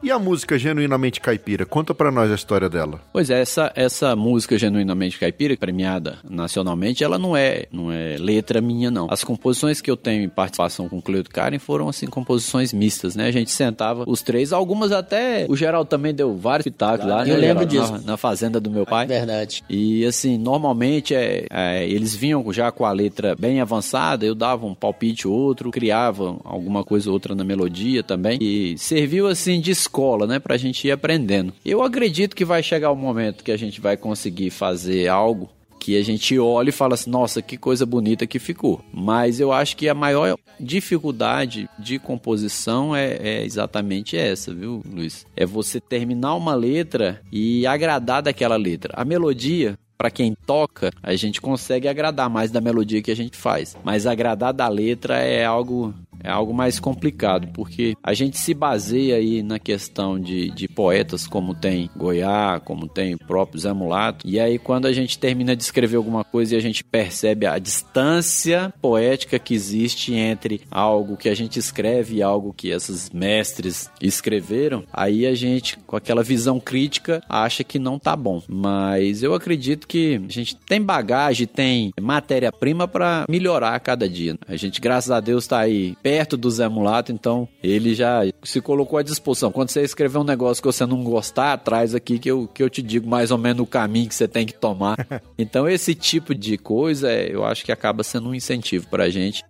E 0.04 0.10
a 0.10 0.18
música 0.18 0.58
Genuinamente 0.58 1.18
Caipira? 1.18 1.64
Conta 1.64 1.94
para 1.94 2.10
nós 2.10 2.30
a 2.30 2.34
história 2.34 2.68
dela. 2.68 3.00
Pois 3.10 3.30
é, 3.30 3.40
essa, 3.40 3.72
essa 3.74 4.14
música 4.14 4.58
Genuinamente 4.58 5.18
Caipira, 5.18 5.56
premiada 5.56 6.18
nacionalmente, 6.28 7.02
ela 7.02 7.18
não 7.18 7.34
é, 7.34 7.64
não 7.72 7.90
é 7.90 8.18
letra 8.18 8.60
minha, 8.60 8.90
não. 8.90 9.06
As 9.10 9.24
composições 9.24 9.80
que 9.80 9.90
eu 9.90 9.96
tenho 9.96 10.22
em 10.22 10.28
participação 10.28 10.90
com 10.90 10.98
o 10.98 11.02
Cleuto 11.02 11.30
Karen 11.30 11.58
foram, 11.58 11.88
assim, 11.88 12.06
composições 12.06 12.70
mistas, 12.70 13.16
né? 13.16 13.28
A 13.28 13.30
gente 13.30 13.50
sentava 13.50 14.04
os 14.06 14.20
três, 14.20 14.52
algumas 14.52 14.92
até... 14.92 15.46
O 15.48 15.56
Geraldo 15.56 15.88
também 15.88 16.12
deu 16.12 16.36
vários 16.36 16.64
pitacos 16.64 17.06
lá, 17.06 17.26
Eu 17.26 17.36
né, 17.36 17.40
lembro 17.40 17.66
Geraldo? 17.66 17.96
disso. 17.96 18.04
Na, 18.04 18.12
na 18.12 18.16
fazenda 18.18 18.60
do 18.60 18.70
meu 18.70 18.84
pai. 18.84 19.06
Verdade. 19.06 19.64
E 19.70 20.04
assim, 20.04 20.36
normalmente 20.36 21.14
é, 21.14 21.46
é, 21.50 21.88
eles 21.88 22.14
vinham 22.14 22.44
já 22.52 22.70
com 22.70 22.84
a 22.84 22.92
letra 22.92 23.34
bem 23.38 23.58
avançada, 23.58 24.26
eu 24.26 24.34
dava 24.34 24.66
um 24.66 24.74
palpite 24.74 25.26
ou 25.26 25.32
outro, 25.34 25.70
criava 25.70 26.36
alguma 26.44 26.84
coisa 26.84 27.08
ou 27.08 27.14
outra 27.14 27.34
na 27.34 27.42
melodia 27.42 28.02
também. 28.02 28.36
E 28.42 28.76
serviu 28.76 29.26
assim 29.26 29.62
de 29.62 29.70
escola, 29.94 30.26
né, 30.26 30.40
pra 30.40 30.57
gente 30.57 30.88
ir 30.88 30.90
aprendendo. 30.90 31.52
Eu 31.64 31.83
acredito 31.83 32.35
que 32.35 32.44
vai 32.44 32.62
chegar 32.62 32.90
o 32.90 32.96
momento 32.96 33.44
que 33.44 33.52
a 33.52 33.57
gente 33.57 33.80
vai 33.80 33.96
conseguir 33.96 34.50
fazer 34.50 35.07
algo 35.09 35.48
que 35.78 35.98
a 35.98 36.02
gente 36.02 36.38
olha 36.38 36.70
e 36.70 36.72
fala 36.72 36.94
assim, 36.94 37.11
nossa, 37.11 37.42
que 37.42 37.59
coisa 37.59 37.85
bonita 37.85 38.26
que 38.26 38.38
ficou. 38.38 38.83
Mas 38.92 39.38
eu 39.38 39.52
acho 39.52 39.76
que 39.76 39.88
a 39.88 39.94
maior 39.94 40.37
dificuldade 40.59 41.68
de 41.78 41.98
composição 41.98 42.96
é, 42.96 43.18
é 43.20 43.44
exatamente 43.44 44.16
essa, 44.16 44.52
viu, 44.52 44.83
Luiz? 44.85 45.26
É 45.37 45.44
você 45.44 45.78
terminar 45.80 46.35
uma 46.35 46.54
letra 46.54 47.20
e 47.30 47.66
agradar 47.66 48.22
daquela 48.22 48.57
letra. 48.57 48.94
A 48.96 49.04
melodia, 49.04 49.78
para 49.98 50.11
quem 50.11 50.35
toca, 50.46 50.90
a 51.02 51.14
gente 51.16 51.38
consegue 51.38 51.87
agradar 51.87 52.30
mais 52.30 52.50
da 52.50 52.62
melodia 52.62 53.02
que 53.02 53.11
a 53.11 53.16
gente 53.16 53.37
faz. 53.37 53.76
Mas 53.85 54.07
agradar 54.07 54.54
da 54.54 54.66
letra 54.68 55.18
é 55.18 55.44
algo 55.44 55.94
é 56.24 56.30
algo 56.30 56.54
mais 56.54 56.80
complicado, 56.80 57.48
porque 57.52 57.94
a 58.02 58.14
gente 58.14 58.38
se 58.38 58.54
baseia 58.54 59.16
aí 59.16 59.42
na 59.42 59.58
questão 59.58 60.18
de, 60.18 60.50
de 60.50 60.66
poetas 60.66 61.26
como 61.26 61.54
tem 61.54 61.90
Goiás, 61.94 62.62
como 62.64 62.88
tem 62.88 63.14
o 63.14 63.18
próprio 63.18 63.60
Zé 63.60 63.72
Mulato, 63.72 64.26
e 64.26 64.40
aí 64.40 64.58
quando 64.58 64.87
a 64.87 64.92
gente 64.92 65.18
termina 65.18 65.54
de 65.54 65.62
escrever 65.62 65.96
alguma 65.96 66.24
coisa 66.24 66.54
e 66.54 66.58
a 66.58 66.60
gente 66.60 66.82
percebe 66.82 67.46
a 67.46 67.58
distância 67.58 68.72
poética 68.80 69.38
que 69.38 69.54
existe 69.54 70.14
entre 70.14 70.62
algo 70.70 71.16
que 71.16 71.28
a 71.28 71.34
gente 71.34 71.58
escreve 71.58 72.16
e 72.16 72.22
algo 72.22 72.54
que 72.54 72.68
esses 72.68 73.10
mestres 73.10 73.90
escreveram, 74.00 74.84
aí 74.90 75.26
a 75.26 75.34
gente, 75.34 75.76
com 75.87 75.96
aquela 75.96 76.22
visão 76.22 76.58
crítica, 76.58 77.22
acha 77.28 77.62
que 77.62 77.78
não 77.78 77.98
tá 77.98 78.16
bom. 78.16 78.42
Mas 78.48 79.22
eu 79.22 79.34
acredito 79.34 79.87
que 79.87 80.22
a 80.26 80.32
gente 80.32 80.56
tem 80.56 80.80
bagagem, 80.80 81.46
tem 81.46 81.92
matéria-prima 82.00 82.88
para 82.88 83.26
melhorar 83.28 83.74
a 83.74 83.80
cada 83.80 84.08
dia. 84.08 84.38
A 84.48 84.56
gente, 84.56 84.80
graças 84.80 85.10
a 85.10 85.20
Deus, 85.20 85.46
tá 85.46 85.58
aí 85.58 85.94
perto 86.02 86.13
do 86.37 86.50
Zé 86.50 86.68
Mulato, 86.68 87.12
então 87.12 87.48
ele 87.62 87.94
já 87.94 88.20
se 88.42 88.61
colocou 88.61 88.98
à 88.98 89.03
disposição. 89.03 89.50
Quando 89.50 89.70
você 89.70 89.83
escrever 89.83 90.18
um 90.18 90.24
negócio 90.24 90.62
que 90.62 90.66
você 90.66 90.85
não 90.87 91.03
gostar, 91.03 91.57
traz 91.59 91.94
aqui 91.94 92.18
que 92.18 92.31
eu, 92.31 92.46
que 92.46 92.62
eu 92.62 92.70
te 92.70 92.83
digo 92.83 93.09
mais 93.09 93.31
ou 93.31 93.38
menos 93.38 93.62
o 93.62 93.66
caminho 93.66 94.09
que 94.09 94.14
você 94.14 94.29
tem 94.29 94.46
que 94.46 94.55
tomar. 94.55 94.96
Então 95.37 95.68
esse 95.68 95.92
tipo 95.94 96.35
de 96.35 96.57
coisa, 96.57 97.11
é, 97.11 97.35
eu 97.35 97.44
acho 97.44 97.64
que 97.64 97.72
acaba 97.72 98.05
sendo 98.05 98.29
um 98.29 98.35
incentivo 98.35 98.87
pra 98.88 99.11
gente. 99.11 99.42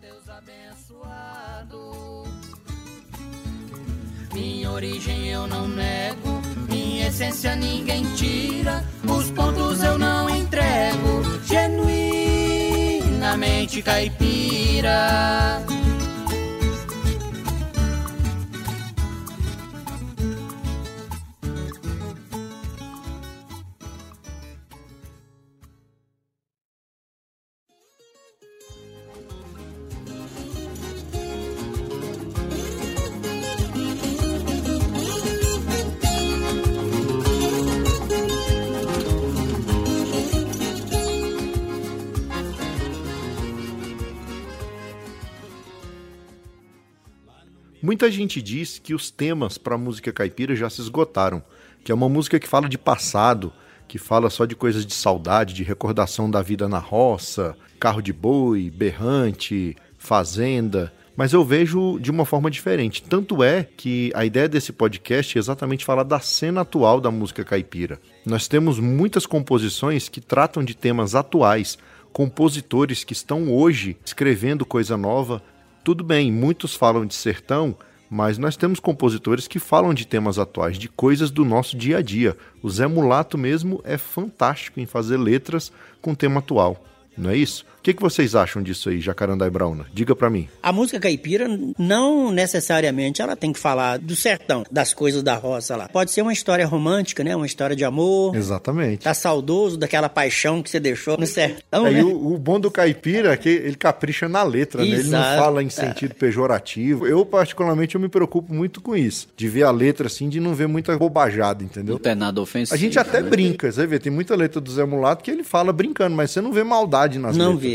Deus 0.00 0.28
abençoado. 0.28 1.78
Minha 4.32 4.72
origem 4.72 5.28
eu 5.28 5.46
não 5.46 5.68
nego, 5.68 6.42
minha 6.68 7.06
essência 7.08 7.54
ninguém 7.54 8.02
tira, 8.16 8.84
os 9.08 9.30
pontos 9.30 9.80
eu 9.82 9.96
não 9.98 10.28
entrego, 10.28 11.22
genuinamente 11.46 13.80
caipira. 13.82 14.33
Peter. 14.74 15.83
Muita 47.84 48.10
gente 48.10 48.40
diz 48.40 48.78
que 48.78 48.94
os 48.94 49.10
temas 49.10 49.58
para 49.58 49.74
a 49.74 49.78
música 49.78 50.10
caipira 50.10 50.56
já 50.56 50.70
se 50.70 50.80
esgotaram, 50.80 51.42
que 51.84 51.92
é 51.92 51.94
uma 51.94 52.08
música 52.08 52.40
que 52.40 52.48
fala 52.48 52.66
de 52.66 52.78
passado, 52.78 53.52
que 53.86 53.98
fala 53.98 54.30
só 54.30 54.46
de 54.46 54.56
coisas 54.56 54.86
de 54.86 54.94
saudade, 54.94 55.52
de 55.52 55.62
recordação 55.62 56.30
da 56.30 56.40
vida 56.40 56.66
na 56.66 56.78
roça, 56.78 57.54
carro 57.78 58.00
de 58.00 58.10
boi, 58.10 58.70
berrante, 58.70 59.76
fazenda. 59.98 60.94
Mas 61.14 61.34
eu 61.34 61.44
vejo 61.44 61.98
de 61.98 62.10
uma 62.10 62.24
forma 62.24 62.50
diferente. 62.50 63.02
Tanto 63.02 63.44
é 63.44 63.64
que 63.76 64.10
a 64.14 64.24
ideia 64.24 64.48
desse 64.48 64.72
podcast 64.72 65.36
é 65.36 65.38
exatamente 65.38 65.84
falar 65.84 66.04
da 66.04 66.20
cena 66.20 66.62
atual 66.62 67.02
da 67.02 67.10
música 67.10 67.44
caipira. 67.44 68.00
Nós 68.24 68.48
temos 68.48 68.80
muitas 68.80 69.26
composições 69.26 70.08
que 70.08 70.22
tratam 70.22 70.64
de 70.64 70.74
temas 70.74 71.14
atuais, 71.14 71.76
compositores 72.14 73.04
que 73.04 73.12
estão 73.12 73.52
hoje 73.52 73.94
escrevendo 74.06 74.64
coisa 74.64 74.96
nova. 74.96 75.42
Tudo 75.84 76.02
bem, 76.02 76.32
muitos 76.32 76.74
falam 76.74 77.04
de 77.04 77.12
sertão, 77.12 77.76
mas 78.08 78.38
nós 78.38 78.56
temos 78.56 78.80
compositores 78.80 79.46
que 79.46 79.58
falam 79.58 79.92
de 79.92 80.06
temas 80.06 80.38
atuais, 80.38 80.78
de 80.78 80.88
coisas 80.88 81.30
do 81.30 81.44
nosso 81.44 81.76
dia 81.76 81.98
a 81.98 82.02
dia. 82.02 82.34
O 82.62 82.70
Zé 82.70 82.86
Mulato 82.86 83.36
mesmo 83.36 83.82
é 83.84 83.98
fantástico 83.98 84.80
em 84.80 84.86
fazer 84.86 85.18
letras 85.18 85.70
com 86.00 86.14
tema 86.14 86.38
atual. 86.38 86.82
Não 87.18 87.28
é 87.28 87.36
isso? 87.36 87.66
O 87.84 87.86
que, 87.86 87.92
que 87.92 88.00
vocês 88.00 88.34
acham 88.34 88.62
disso 88.62 88.88
aí, 88.88 88.98
Jacarandá 88.98 89.46
e 89.46 89.50
Brauna? 89.50 89.84
Diga 89.92 90.16
pra 90.16 90.30
mim. 90.30 90.48
A 90.62 90.72
música 90.72 90.98
caipira 90.98 91.46
não 91.78 92.32
necessariamente 92.32 93.20
ela 93.20 93.36
tem 93.36 93.52
que 93.52 93.58
falar 93.58 93.98
do 93.98 94.16
sertão, 94.16 94.64
das 94.70 94.94
coisas 94.94 95.22
da 95.22 95.34
roça 95.34 95.76
lá. 95.76 95.86
Pode 95.86 96.10
ser 96.10 96.22
uma 96.22 96.32
história 96.32 96.66
romântica, 96.66 97.22
né? 97.22 97.36
Uma 97.36 97.44
história 97.44 97.76
de 97.76 97.84
amor. 97.84 98.34
Exatamente. 98.34 99.00
Tá 99.04 99.12
saudoso 99.12 99.76
daquela 99.76 100.08
paixão 100.08 100.62
que 100.62 100.70
você 100.70 100.80
deixou 100.80 101.18
no 101.18 101.26
sertão, 101.26 101.86
É, 101.86 101.90
né? 101.90 102.00
e 102.00 102.02
o, 102.04 102.32
o 102.32 102.38
bom 102.38 102.58
do 102.58 102.70
caipira 102.70 103.34
é 103.34 103.36
que 103.36 103.50
ele 103.50 103.76
capricha 103.76 104.30
na 104.30 104.42
letra, 104.42 104.80
né? 104.80 104.86
Ele 104.86 105.02
não 105.02 105.18
Exato. 105.18 105.42
fala 105.42 105.62
em 105.62 105.68
sentido 105.68 106.14
pejorativo. 106.14 107.06
Eu, 107.06 107.26
particularmente, 107.26 107.96
eu 107.96 108.00
me 108.00 108.08
preocupo 108.08 108.54
muito 108.54 108.80
com 108.80 108.96
isso. 108.96 109.28
De 109.36 109.46
ver 109.46 109.64
a 109.64 109.70
letra 109.70 110.06
assim, 110.06 110.30
de 110.30 110.40
não 110.40 110.54
ver 110.54 110.68
muita 110.68 110.96
bobajada, 110.96 111.62
entendeu? 111.62 111.96
Não 111.96 112.00
tem 112.00 112.14
nada 112.14 112.40
ofensivo. 112.40 112.74
A 112.74 112.78
gente 112.78 112.98
até 112.98 113.20
né? 113.20 113.28
brinca, 113.28 113.70
você 113.70 113.86
vê, 113.86 113.98
tem 113.98 114.10
muita 114.10 114.34
letra 114.34 114.58
do 114.58 114.72
Zé 114.72 114.86
Mulato 114.86 115.22
que 115.22 115.30
ele 115.30 115.44
fala 115.44 115.70
brincando, 115.70 116.16
mas 116.16 116.30
você 116.30 116.40
não 116.40 116.50
vê 116.50 116.64
maldade 116.64 117.18
nas 117.18 117.36
Não 117.36 117.52
letras. 117.52 117.62
vê. 117.62 117.73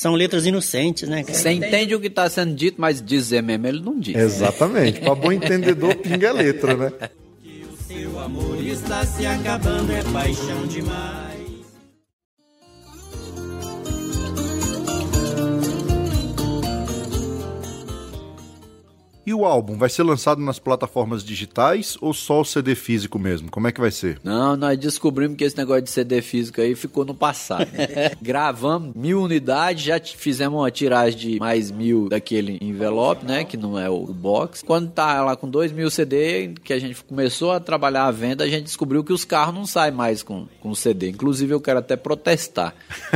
São 0.00 0.14
letras 0.14 0.46
inocentes, 0.46 1.06
né? 1.06 1.22
cara? 1.22 1.36
Você 1.36 1.50
entende 1.50 1.94
o 1.94 2.00
que 2.00 2.06
está 2.06 2.26
sendo 2.30 2.54
dito, 2.54 2.80
mas 2.80 3.02
dizer 3.02 3.42
mesmo 3.42 3.66
ele 3.66 3.82
não 3.82 4.00
diz. 4.00 4.16
Exatamente. 4.16 4.98
Pra 4.98 5.14
bom 5.14 5.30
entendedor, 5.30 5.94
pinga 5.96 6.28
é 6.28 6.32
letra, 6.32 6.74
né? 6.74 7.10
Seu 7.86 8.18
amor 8.18 8.66
está 8.66 9.04
se 9.04 9.26
acabando, 9.26 9.92
é 9.92 10.02
paixão 10.04 10.66
demais. 10.68 11.29
E 19.30 19.34
o 19.34 19.44
álbum 19.44 19.76
vai 19.76 19.88
ser 19.88 20.02
lançado 20.02 20.42
nas 20.42 20.58
plataformas 20.58 21.22
digitais 21.22 21.96
ou 22.00 22.12
só 22.12 22.40
o 22.40 22.44
CD 22.44 22.74
físico 22.74 23.16
mesmo? 23.16 23.48
Como 23.48 23.68
é 23.68 23.70
que 23.70 23.80
vai 23.80 23.92
ser? 23.92 24.18
Não, 24.24 24.56
nós 24.56 24.76
descobrimos 24.76 25.36
que 25.36 25.44
esse 25.44 25.56
negócio 25.56 25.82
de 25.82 25.90
CD 25.90 26.20
físico 26.20 26.60
aí 26.60 26.74
ficou 26.74 27.04
no 27.04 27.14
passado. 27.14 27.68
Gravamos 28.20 28.92
mil 28.92 29.22
unidades, 29.22 29.84
já 29.84 30.00
fizemos 30.00 30.58
uma 30.58 30.68
tiragem 30.68 31.16
de 31.16 31.38
mais 31.38 31.70
mil 31.70 32.08
daquele 32.08 32.58
envelope, 32.60 33.24
né? 33.24 33.44
Que 33.44 33.56
não 33.56 33.78
é 33.78 33.88
o 33.88 34.04
box. 34.06 34.64
Quando 34.66 34.90
tá 34.90 35.22
lá 35.22 35.36
com 35.36 35.48
dois 35.48 35.70
mil 35.70 35.88
CD, 35.92 36.52
que 36.64 36.72
a 36.72 36.80
gente 36.80 37.00
começou 37.04 37.52
a 37.52 37.60
trabalhar 37.60 38.06
a 38.06 38.10
venda, 38.10 38.42
a 38.42 38.48
gente 38.48 38.64
descobriu 38.64 39.04
que 39.04 39.12
os 39.12 39.24
carros 39.24 39.54
não 39.54 39.64
saem 39.64 39.94
mais 39.94 40.24
com, 40.24 40.48
com 40.58 40.74
CD. 40.74 41.08
Inclusive, 41.10 41.54
eu 41.54 41.60
quero 41.60 41.78
até 41.78 41.94
protestar 41.94 42.74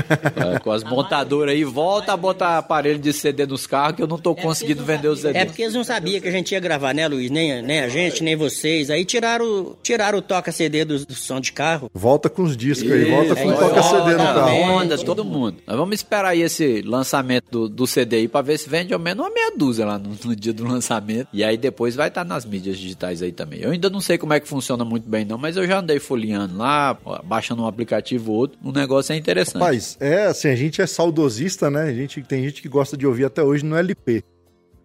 é, 0.55 0.61
com 0.61 0.71
as 0.71 0.85
montadoras 0.85 1.57
aí. 1.57 1.65
Volta 1.65 2.13
a 2.13 2.17
botar 2.17 2.57
aparelho 2.57 3.01
de 3.01 3.13
CD 3.13 3.47
nos 3.47 3.67
carros 3.67 3.97
que 3.97 4.03
eu 4.03 4.07
não 4.07 4.17
tô 4.17 4.33
conseguindo 4.33 4.85
vender 4.85 5.09
os 5.09 5.19
CD. 5.19 5.41
É 5.41 5.45
porque 5.45 5.63
eles 5.63 5.75
não 5.75 5.83
sabiam 5.83 6.04
sabia 6.05 6.21
que 6.21 6.29
a 6.29 6.31
gente 6.31 6.53
ia 6.53 6.61
gravar, 6.61 6.93
né, 6.93 7.09
Luiz? 7.09 7.31
Nem, 7.31 7.63
nem 7.63 7.81
a 7.81 7.89
gente, 7.89 8.23
nem 8.23 8.37
vocês. 8.37 8.91
Aí 8.91 9.07
tiraram, 9.07 9.75
tiraram 9.83 10.19
o 10.19 10.23
toca-CD 10.23 10.85
do, 10.85 11.05
do, 11.07 11.15
som 11.15 11.41
de 11.41 11.51
carro. 11.51 11.91
Volta 11.95 12.29
com 12.29 12.43
os 12.43 12.55
discos 12.55 12.93
aí, 12.93 13.11
volta 13.11 13.35
com 13.35 13.49
o 13.49 13.57
toca-CD 13.57 14.13
no 14.13 14.19
carro. 14.19 14.55
Onda, 14.55 14.99
todo 14.99 15.25
mundo. 15.25 15.57
Nós 15.67 15.77
vamos 15.77 15.95
esperar 15.95 16.31
aí 16.31 16.43
esse 16.43 16.83
lançamento 16.83 17.47
do, 17.51 17.69
do 17.71 17.87
CD 17.87 18.17
aí 18.17 18.29
pra 18.29 18.43
ver 18.43 18.59
se 18.59 18.69
vende 18.69 18.93
ao 18.93 19.01
menos 19.01 19.25
uma 19.25 19.33
meia 19.33 19.53
dúzia 19.57 19.87
lá 19.87 19.99
no, 19.99 20.11
no 20.25 20.37
dia 20.37 20.53
do 20.53 20.65
lançamento. 20.65 21.29
E 21.33 21.43
aí 21.43 21.57
depois 21.57 21.95
vai 21.95 22.09
estar 22.09 22.23
tá 22.23 22.29
nas 22.29 22.45
mídias 22.45 22.77
digitais 22.77 23.23
aí 23.23 23.33
também. 23.33 23.61
Eu 23.61 23.71
ainda 23.71 23.89
não 23.89 24.01
sei 24.01 24.19
como 24.19 24.35
é 24.35 24.41
que 24.41 24.47
funciona 24.47 24.85
muito 24.85 25.09
bem 25.09 25.25
não, 25.25 25.39
mas 25.39 25.57
eu 25.57 25.67
já 25.67 25.79
andei 25.79 25.99
folheando 25.99 26.59
lá, 26.59 26.99
baixando 27.25 27.63
um 27.63 27.67
aplicativo 27.67 28.31
ou 28.31 28.39
outro. 28.39 28.59
O 28.63 28.73
negócio 28.73 29.15
é 29.15 29.17
interessante. 29.17 29.59
Mas 29.59 29.97
é 29.99 30.27
assim, 30.27 30.49
a 30.49 30.57
gente 30.57 30.83
é 30.83 30.87
saudosista, 30.87 31.71
né? 31.71 31.85
A 31.85 31.95
gente 31.95 32.23
tem 32.23 32.45
gente 32.45 32.61
que 32.61 32.69
gosta 32.69 32.95
de 32.95 33.07
ouvir 33.07 33.25
até 33.25 33.43
hoje 33.43 33.65
no 33.65 33.75
LP. 33.75 34.23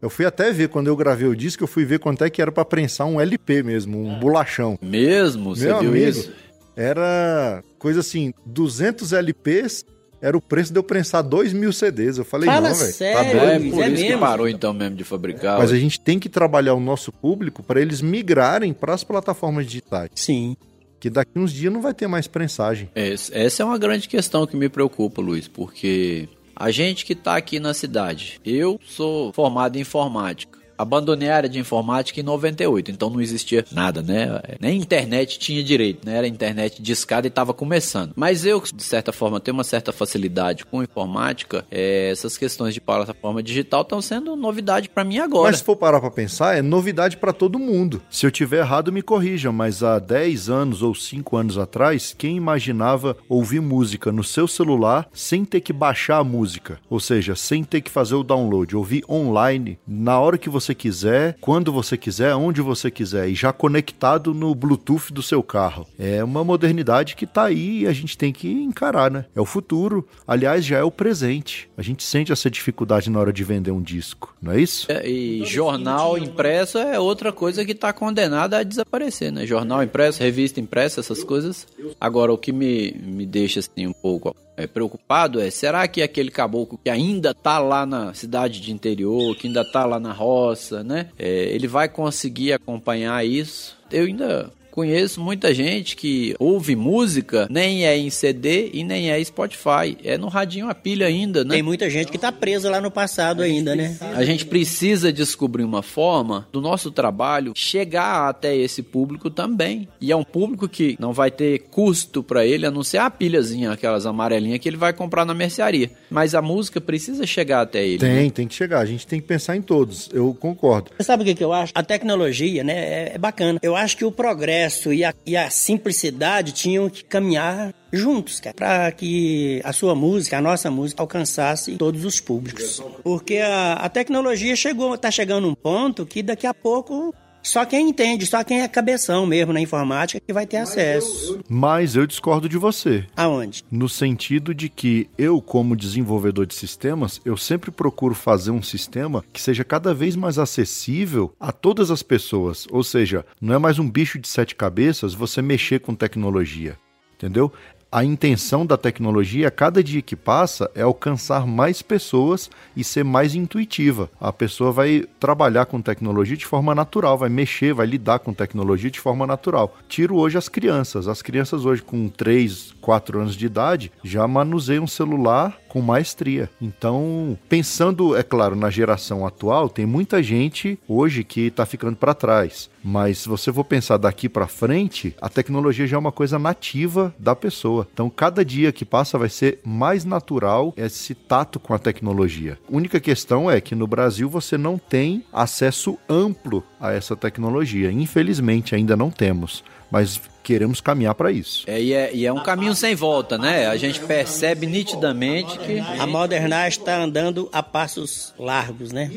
Eu 0.01 0.09
fui 0.09 0.25
até 0.25 0.51
ver 0.51 0.69
quando 0.69 0.87
eu 0.87 0.95
gravei 0.95 1.27
o 1.27 1.35
disco, 1.35 1.63
eu 1.63 1.67
fui 1.67 1.83
ver 1.83 1.99
quanto 1.99 2.23
é 2.23 2.29
que 2.29 2.41
era 2.41 2.51
para 2.51 2.63
prensar 2.63 3.05
um 3.07 3.19
LP 3.19 3.63
mesmo, 3.63 4.01
um 4.01 4.19
bolachão. 4.19 4.77
Mesmo? 4.81 5.55
Você 5.55 5.67
Meu 5.67 5.79
viu 5.79 5.89
amigo, 5.89 6.07
isso? 6.07 6.31
Era 6.75 7.61
coisa 7.77 7.99
assim, 7.99 8.33
200 8.45 9.11
LPs 9.11 9.85
era 10.21 10.37
o 10.37 10.41
preço 10.41 10.71
de 10.71 10.79
eu 10.79 10.83
prensar 10.83 11.23
2 11.23 11.53
mil 11.53 11.71
CDs. 11.71 12.17
Eu 12.17 12.25
falei, 12.25 12.49
Fala 12.49 12.69
não, 12.69 12.75
velho. 12.75 12.93
Tá 12.93 13.23
doido. 13.23 13.35
É 13.35 13.59
por 13.71 13.83
é 13.83 13.87
isso 13.87 14.01
mesmo? 14.03 14.07
que 14.07 14.17
parou 14.17 14.47
então 14.47 14.73
mesmo 14.73 14.95
de 14.95 15.03
fabricar. 15.03 15.59
Mas 15.59 15.71
a 15.71 15.77
gente 15.77 15.99
tem 15.99 16.19
que 16.19 16.29
trabalhar 16.29 16.73
o 16.73 16.79
nosso 16.79 17.11
público 17.11 17.63
para 17.63 17.81
eles 17.81 18.01
migrarem 18.01 18.73
para 18.73 18.93
as 18.93 19.03
plataformas 19.03 19.65
digitais. 19.65 20.09
Sim. 20.15 20.55
Que 20.99 21.09
daqui 21.09 21.31
uns 21.37 21.53
dias 21.53 21.71
não 21.71 21.81
vai 21.81 21.93
ter 21.93 22.07
mais 22.07 22.27
prensagem. 22.27 22.89
Essa 22.93 23.63
é 23.63 23.65
uma 23.65 23.77
grande 23.77 24.07
questão 24.07 24.45
que 24.45 24.57
me 24.57 24.67
preocupa, 24.67 25.21
Luiz, 25.21 25.47
porque 25.47 26.27
a 26.59 26.71
gente 26.71 27.05
que 27.05 27.13
está 27.13 27.37
aqui 27.37 27.57
na 27.57 27.73
cidade, 27.73 28.41
eu 28.45 28.79
sou 28.85 29.31
formado 29.31 29.77
em 29.77 29.81
informática. 29.81 30.58
Abandonei 30.79 31.29
a 31.29 31.35
área 31.35 31.49
de 31.49 31.59
informática 31.59 32.21
em 32.21 32.23
98, 32.23 32.89
então 32.89 33.09
não 33.09 33.19
existia 33.19 33.65
nada, 33.69 34.01
né? 34.01 34.41
Nem 34.61 34.77
internet 34.77 35.37
tinha 35.37 35.61
direito, 35.61 36.05
né? 36.05 36.17
Era 36.17 36.27
internet 36.27 36.81
de 36.81 36.91
escada 36.93 37.27
e 37.27 37.29
estava 37.29 37.53
começando. 37.53 38.13
Mas 38.15 38.45
eu, 38.45 38.63
de 38.73 38.83
certa 38.83 39.11
forma, 39.11 39.41
tenho 39.41 39.55
uma 39.55 39.65
certa 39.65 39.91
facilidade 39.91 40.65
com 40.65 40.81
informática, 40.81 41.65
é, 41.69 42.09
essas 42.09 42.37
questões 42.37 42.73
de 42.73 42.79
plataforma 42.79 43.43
digital 43.43 43.81
estão 43.81 44.01
sendo 44.01 44.37
novidade 44.37 44.87
para 44.87 45.03
mim 45.03 45.19
agora. 45.19 45.51
Mas 45.51 45.57
se 45.57 45.65
for 45.65 45.75
parar 45.75 45.99
para 45.99 46.09
pensar, 46.09 46.57
é 46.57 46.61
novidade 46.61 47.17
para 47.17 47.33
todo 47.33 47.59
mundo. 47.59 48.01
Se 48.09 48.25
eu 48.25 48.31
tiver 48.31 48.59
errado, 48.59 48.91
me 48.91 49.01
corrijam, 49.01 49.51
mas 49.51 49.83
há 49.83 49.99
10 49.99 50.49
anos 50.49 50.81
ou 50.81 50.95
5 50.95 51.35
anos 51.35 51.57
atrás, 51.57 52.15
quem 52.17 52.37
imaginava 52.37 53.17
ouvir 53.27 53.59
música 53.59 54.11
no 54.11 54.23
seu 54.23 54.47
celular 54.47 55.09
sem 55.13 55.43
ter 55.43 55.61
que 55.61 55.73
baixar 55.73 56.19
a 56.19 56.23
música? 56.23 56.79
Ou 56.89 56.99
seja, 56.99 57.35
sem 57.35 57.63
ter 57.63 57.81
que 57.81 57.91
fazer 57.91 58.15
o 58.15 58.23
download, 58.23 58.75
ouvir 58.75 59.03
online 59.09 59.77
na 59.87 60.19
hora 60.19 60.37
que 60.37 60.49
você 60.49 60.68
você 60.69 60.75
quiser, 60.75 61.35
quando 61.41 61.71
você 61.71 61.97
quiser, 61.97 62.35
onde 62.35 62.61
você 62.61 62.91
quiser 62.91 63.27
e 63.27 63.35
já 63.35 63.51
conectado 63.51 64.33
no 64.33 64.53
Bluetooth 64.53 65.11
do 65.11 65.21
seu 65.21 65.41
carro. 65.41 65.87
É 65.97 66.23
uma 66.23 66.43
modernidade 66.43 67.15
que 67.15 67.25
está 67.25 67.45
aí 67.45 67.81
e 67.81 67.87
a 67.87 67.93
gente 67.93 68.17
tem 68.17 68.31
que 68.31 68.47
encarar, 68.47 69.09
né? 69.09 69.25
É 69.35 69.41
o 69.41 69.45
futuro. 69.45 70.07
Aliás, 70.27 70.63
já 70.63 70.77
é 70.77 70.83
o 70.83 70.91
presente. 70.91 71.69
A 71.77 71.81
gente 71.81 72.03
sente 72.03 72.31
essa 72.31 72.49
dificuldade 72.49 73.09
na 73.09 73.19
hora 73.19 73.33
de 73.33 73.43
vender 73.43 73.71
um 73.71 73.81
disco, 73.81 74.35
não 74.41 74.51
é 74.51 74.61
isso? 74.61 74.91
É, 74.91 75.07
e 75.07 75.43
jornal 75.45 76.17
impresso 76.17 76.77
é 76.77 76.99
outra 76.99 77.31
coisa 77.31 77.65
que 77.65 77.71
está 77.71 77.91
condenada 77.91 78.59
a 78.59 78.63
desaparecer, 78.63 79.31
né? 79.31 79.45
Jornal 79.45 79.83
impresso, 79.83 80.21
revista 80.21 80.59
impressa, 80.59 80.99
essas 80.99 81.23
coisas. 81.23 81.67
Agora, 81.99 82.31
o 82.31 82.37
que 82.37 82.51
me, 82.51 82.91
me 82.91 83.25
deixa 83.25 83.59
assim 83.59 83.87
um 83.87 83.93
pouco 83.93 84.35
é, 84.59 84.67
preocupado 84.67 85.39
é: 85.39 85.49
será 85.49 85.87
que 85.87 86.01
aquele 86.01 86.29
caboclo 86.29 86.79
que 86.83 86.89
ainda 86.89 87.33
tá 87.33 87.59
lá 87.59 87.85
na 87.85 88.13
cidade 88.13 88.59
de 88.59 88.71
interior, 88.71 89.35
que 89.35 89.47
ainda 89.47 89.63
tá 89.63 89.85
lá 89.85 89.99
na 89.99 90.11
roça, 90.11 90.83
né? 90.83 91.09
É, 91.17 91.27
ele 91.27 91.67
vai 91.67 91.87
conseguir 91.87 92.53
acompanhar 92.53 93.25
isso? 93.25 93.77
Eu 93.91 94.05
ainda 94.05 94.51
Conheço 94.79 95.19
muita 95.19 95.53
gente 95.53 95.93
que 95.93 96.33
ouve 96.39 96.73
música, 96.73 97.49
nem 97.51 97.85
é 97.85 97.97
em 97.97 98.09
CD 98.09 98.69
e 98.73 98.81
nem 98.81 99.11
é 99.11 99.21
Spotify. 99.21 99.97
É 100.05 100.17
no 100.17 100.29
radinho 100.29 100.69
a 100.69 100.73
pilha 100.73 101.05
ainda, 101.05 101.43
né? 101.43 101.55
Tem 101.55 101.61
muita 101.61 101.89
gente 101.89 102.09
que 102.09 102.17
tá 102.17 102.31
presa 102.31 102.69
lá 102.69 102.79
no 102.79 102.89
passado 102.89 103.43
ainda, 103.43 103.75
né? 103.75 103.97
A 104.15 104.23
gente 104.23 104.45
precisa 104.45 105.11
descobrir 105.11 105.65
uma 105.65 105.83
forma 105.83 106.47
do 106.49 106.61
nosso 106.61 106.91
trabalho 106.91 107.51
chegar 107.53 108.29
até 108.29 108.55
esse 108.55 108.81
público 108.81 109.29
também. 109.29 109.85
E 109.99 110.13
é 110.13 110.15
um 110.15 110.23
público 110.23 110.65
que 110.69 110.95
não 110.97 111.11
vai 111.11 111.29
ter 111.29 111.59
custo 111.69 112.23
para 112.23 112.45
ele, 112.45 112.65
a 112.65 112.71
não 112.71 112.81
ser 112.81 112.99
a 112.99 113.09
pilhazinha, 113.09 113.73
aquelas 113.73 114.05
amarelinhas 114.05 114.59
que 114.59 114.69
ele 114.69 114.77
vai 114.77 114.93
comprar 114.93 115.25
na 115.25 115.33
mercearia. 115.33 115.91
Mas 116.09 116.33
a 116.33 116.41
música 116.41 116.79
precisa 116.79 117.27
chegar 117.27 117.63
até 117.63 117.85
ele. 117.85 117.97
Tem, 117.97 118.23
né? 118.23 118.29
tem 118.29 118.47
que 118.47 118.55
chegar. 118.55 118.79
A 118.79 118.85
gente 118.85 119.05
tem 119.05 119.19
que 119.19 119.27
pensar 119.27 119.57
em 119.57 119.61
todos. 119.61 120.09
Eu 120.13 120.33
concordo. 120.33 120.91
Você 120.97 121.03
sabe 121.03 121.23
o 121.23 121.25
que, 121.25 121.35
que 121.35 121.43
eu 121.43 121.51
acho? 121.51 121.73
A 121.75 121.83
tecnologia, 121.83 122.63
né, 122.63 122.77
é, 122.77 123.11
é 123.15 123.17
bacana. 123.17 123.59
Eu 123.61 123.75
acho 123.75 123.97
que 123.97 124.05
o 124.05 124.11
progresso 124.11 124.68
e 124.93 125.03
a, 125.03 125.13
e 125.25 125.35
a 125.35 125.49
simplicidade 125.49 126.51
tinham 126.51 126.89
que 126.89 127.03
caminhar 127.03 127.73
juntos, 127.91 128.39
cara, 128.39 128.55
para 128.55 128.91
que 128.91 129.61
a 129.63 129.73
sua 129.73 129.95
música, 129.95 130.37
a 130.37 130.41
nossa 130.41 130.69
música, 130.69 131.01
alcançasse 131.01 131.75
todos 131.75 132.05
os 132.05 132.19
públicos. 132.19 132.81
Porque 133.03 133.37
a, 133.37 133.73
a 133.73 133.89
tecnologia 133.89 134.55
chegou, 134.55 134.97
tá 134.97 135.09
chegando 135.09 135.47
um 135.47 135.55
ponto 135.55 136.05
que 136.05 136.21
daqui 136.21 136.45
a 136.45 136.53
pouco 136.53 137.13
só 137.49 137.65
quem 137.65 137.89
entende, 137.89 138.27
só 138.27 138.43
quem 138.43 138.61
é 138.61 138.67
cabeção 138.67 139.25
mesmo 139.25 139.51
na 139.51 139.59
informática 139.59 140.21
que 140.25 140.31
vai 140.31 140.45
ter 140.45 140.57
acesso. 140.57 141.39
Mas 141.49 141.95
eu 141.95 142.05
discordo 142.05 142.47
de 142.47 142.57
você. 142.57 143.05
Aonde? 143.17 143.63
No 143.71 143.89
sentido 143.89 144.53
de 144.53 144.69
que 144.69 145.09
eu, 145.17 145.41
como 145.41 145.75
desenvolvedor 145.75 146.45
de 146.45 146.53
sistemas, 146.53 147.19
eu 147.25 147.35
sempre 147.35 147.71
procuro 147.71 148.13
fazer 148.13 148.51
um 148.51 148.61
sistema 148.61 149.23
que 149.33 149.41
seja 149.41 149.63
cada 149.63 149.93
vez 149.93 150.15
mais 150.15 150.37
acessível 150.37 151.33
a 151.39 151.51
todas 151.51 151.89
as 151.89 152.03
pessoas. 152.03 152.67
Ou 152.69 152.83
seja, 152.83 153.25
não 153.41 153.55
é 153.55 153.57
mais 153.57 153.79
um 153.79 153.89
bicho 153.89 154.19
de 154.19 154.27
sete 154.27 154.55
cabeças 154.55 155.15
você 155.15 155.41
mexer 155.41 155.79
com 155.79 155.95
tecnologia. 155.95 156.77
Entendeu? 157.15 157.51
A 157.91 158.03
intenção 158.03 158.65
da 158.65 158.77
tecnologia, 158.77 159.47
a 159.47 159.51
cada 159.51 159.83
dia 159.83 160.01
que 160.01 160.15
passa, 160.15 160.69
é 160.75 160.81
alcançar 160.81 161.47
mais 161.47 161.81
pessoas 161.81 162.49
e 162.75 162.83
ser 162.83 163.03
mais 163.03 163.33
intuitiva. 163.33 164.09
A 164.19 164.31
pessoa 164.31 164.71
vai 164.71 165.05
trabalhar 165.19 165.65
com 165.65 165.81
tecnologia 165.81 166.37
de 166.37 166.45
forma 166.45 166.75
natural, 166.75 167.17
vai 167.17 167.29
mexer, 167.29 167.73
vai 167.73 167.87
lidar 167.87 168.19
com 168.19 168.31
tecnologia 168.31 168.91
de 168.91 168.99
forma 168.99 169.25
natural. 169.25 169.75
Tiro 169.87 170.17
hoje 170.17 170.37
as 170.37 170.47
crianças. 170.47 171.07
As 171.07 171.23
crianças 171.23 171.65
hoje 171.65 171.81
com 171.81 172.07
3, 172.07 172.75
4 172.79 173.21
anos 173.21 173.35
de 173.35 173.45
idade 173.47 173.91
já 174.03 174.27
manuseiam 174.27 174.83
um 174.83 174.87
celular 174.87 175.59
com 175.69 175.81
maestria. 175.81 176.49
Então, 176.59 177.37
pensando, 177.47 178.17
é 178.17 178.23
claro, 178.23 178.55
na 178.55 178.69
geração 178.69 179.25
atual, 179.25 179.69
tem 179.69 179.85
muita 179.85 180.21
gente 180.21 180.77
hoje 180.87 181.23
que 181.23 181.41
está 181.41 181.65
ficando 181.65 181.95
para 181.95 182.13
trás. 182.13 182.69
Mas 182.83 183.19
se 183.19 183.29
você 183.29 183.53
for 183.53 183.63
pensar 183.63 183.97
daqui 183.97 184.27
para 184.27 184.47
frente, 184.47 185.15
a 185.21 185.29
tecnologia 185.29 185.85
já 185.87 185.95
é 185.95 185.99
uma 185.99 186.11
coisa 186.11 186.39
nativa 186.39 187.13
da 187.19 187.35
pessoa. 187.35 187.87
Então, 187.93 188.09
cada 188.09 188.43
dia 188.43 188.71
que 188.71 188.83
passa 188.83 189.17
vai 189.17 189.29
ser 189.29 189.59
mais 189.63 190.03
natural 190.03 190.73
esse 190.75 191.13
tato 191.13 191.59
com 191.59 191.73
a 191.73 191.79
tecnologia. 191.79 192.57
A 192.67 192.75
única 192.75 192.99
questão 192.99 193.49
é 193.49 193.61
que 193.61 193.75
no 193.75 193.85
Brasil 193.85 194.29
você 194.29 194.57
não 194.57 194.77
tem 194.77 195.23
acesso 195.31 195.97
amplo 196.09 196.63
a 196.79 196.91
essa 196.91 197.15
tecnologia. 197.15 197.91
Infelizmente, 197.91 198.73
ainda 198.73 198.95
não 198.95 199.11
temos. 199.11 199.63
Mas 199.91 200.19
queremos 200.49 200.81
caminhar 200.81 201.13
para 201.13 201.31
isso. 201.31 201.63
É 201.67 201.79
e, 201.79 201.93
é, 201.93 202.09
e 202.11 202.25
é 202.25 202.33
um 202.33 202.41
caminho 202.41 202.73
sem 202.73 202.95
volta, 202.95 203.37
né? 203.37 203.67
A 203.67 203.77
gente 203.77 203.99
percebe 203.99 204.65
nitidamente 204.65 205.59
que. 205.59 205.77
A 205.79 206.07
modernagem 206.07 206.79
está 206.79 206.99
andando 207.03 207.47
a 207.53 207.61
passos 207.61 208.33
largos, 208.39 208.91
né? 208.91 209.11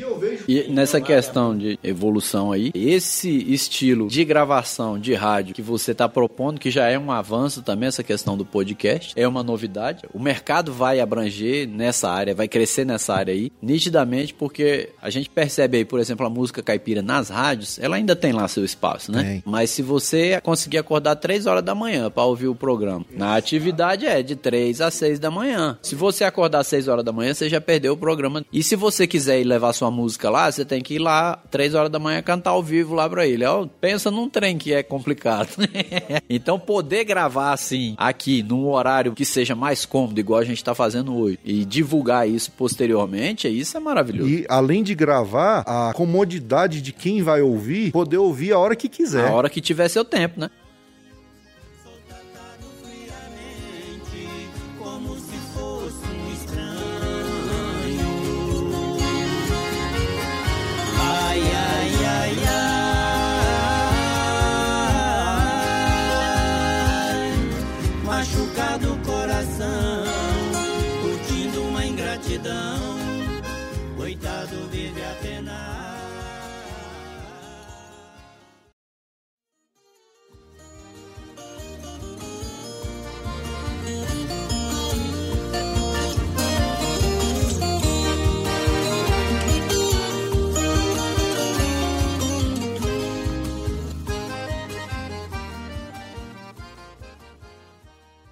E 0.47 0.67
nessa 0.69 1.01
questão 1.01 1.57
de 1.57 1.79
evolução 1.83 2.51
aí, 2.51 2.71
esse 2.75 3.29
estilo 3.51 4.07
de 4.07 4.23
gravação 4.23 4.99
de 4.99 5.15
rádio 5.15 5.55
que 5.55 5.61
você 5.61 5.91
está 5.91 6.07
propondo, 6.07 6.59
que 6.59 6.69
já 6.69 6.87
é 6.87 6.99
um 6.99 7.11
avanço 7.11 7.63
também, 7.63 7.87
essa 7.87 8.03
questão 8.03 8.37
do 8.37 8.45
podcast, 8.45 9.13
é 9.15 9.27
uma 9.27 9.41
novidade. 9.41 10.03
O 10.13 10.19
mercado 10.19 10.71
vai 10.71 10.99
abranger 10.99 11.67
nessa 11.67 12.11
área, 12.11 12.35
vai 12.35 12.47
crescer 12.47 12.85
nessa 12.85 13.15
área 13.15 13.33
aí, 13.33 13.51
nitidamente, 13.59 14.35
porque 14.35 14.89
a 15.01 15.09
gente 15.09 15.31
percebe 15.31 15.77
aí, 15.77 15.85
por 15.85 15.99
exemplo, 15.99 16.27
a 16.27 16.29
música 16.29 16.61
caipira 16.61 17.01
nas 17.01 17.29
rádios, 17.29 17.79
ela 17.79 17.95
ainda 17.95 18.15
tem 18.15 18.31
lá 18.31 18.47
seu 18.47 18.63
espaço, 18.63 19.11
né? 19.11 19.23
Tem. 19.23 19.43
Mas 19.45 19.71
se 19.71 19.81
você 19.81 20.39
conseguir 20.41 20.77
acordar 20.77 21.22
3 21.23 21.45
horas 21.45 21.63
da 21.63 21.73
manhã 21.73 22.11
para 22.11 22.25
ouvir 22.25 22.49
o 22.49 22.55
programa. 22.55 23.05
Na 23.09 23.37
atividade 23.37 24.05
é 24.05 24.21
de 24.21 24.35
3 24.35 24.81
a 24.81 24.91
6 24.91 25.19
da 25.19 25.31
manhã. 25.31 25.79
Se 25.81 25.95
você 25.95 26.25
acordar 26.25 26.59
às 26.59 26.67
6 26.67 26.89
horas 26.89 27.05
da 27.05 27.13
manhã, 27.13 27.33
você 27.33 27.47
já 27.47 27.61
perdeu 27.61 27.93
o 27.93 27.97
programa. 27.97 28.45
E 28.51 28.61
se 28.61 28.75
você 28.75 29.07
quiser 29.07 29.39
ir 29.39 29.45
levar 29.45 29.71
sua 29.71 29.89
música 29.89 30.29
lá, 30.29 30.51
você 30.51 30.65
tem 30.65 30.81
que 30.81 30.95
ir 30.95 30.99
lá 30.99 31.37
3 31.49 31.75
horas 31.75 31.89
da 31.89 31.97
manhã 31.97 32.21
cantar 32.21 32.49
ao 32.49 32.61
vivo 32.61 32.93
lá 32.93 33.09
para 33.09 33.25
ele. 33.25 33.45
Ó, 33.45 33.65
pensa 33.79 34.11
num 34.11 34.27
trem 34.27 34.57
que 34.57 34.73
é 34.73 34.83
complicado. 34.83 35.47
então 36.29 36.59
poder 36.59 37.05
gravar 37.05 37.53
assim 37.53 37.95
aqui 37.97 38.43
num 38.43 38.67
horário 38.67 39.13
que 39.13 39.23
seja 39.23 39.55
mais 39.55 39.85
cômodo, 39.85 40.19
igual 40.19 40.41
a 40.41 40.45
gente 40.45 40.57
está 40.57 40.75
fazendo 40.75 41.15
hoje, 41.15 41.39
e 41.45 41.63
divulgar 41.63 42.27
isso 42.27 42.51
posteriormente, 42.51 43.47
isso 43.47 43.77
é 43.77 43.79
maravilhoso. 43.79 44.29
E 44.29 44.45
além 44.49 44.83
de 44.83 44.93
gravar, 44.93 45.63
a 45.65 45.93
comodidade 45.93 46.81
de 46.81 46.91
quem 46.91 47.23
vai 47.23 47.41
ouvir, 47.41 47.93
poder 47.93 48.17
ouvir 48.17 48.51
a 48.51 48.59
hora 48.59 48.75
que 48.75 48.89
quiser. 48.89 49.29
A 49.29 49.31
hora 49.31 49.49
que 49.49 49.61
tiver 49.61 49.87
seu 49.87 50.03
tempo, 50.03 50.37
né? 50.37 50.49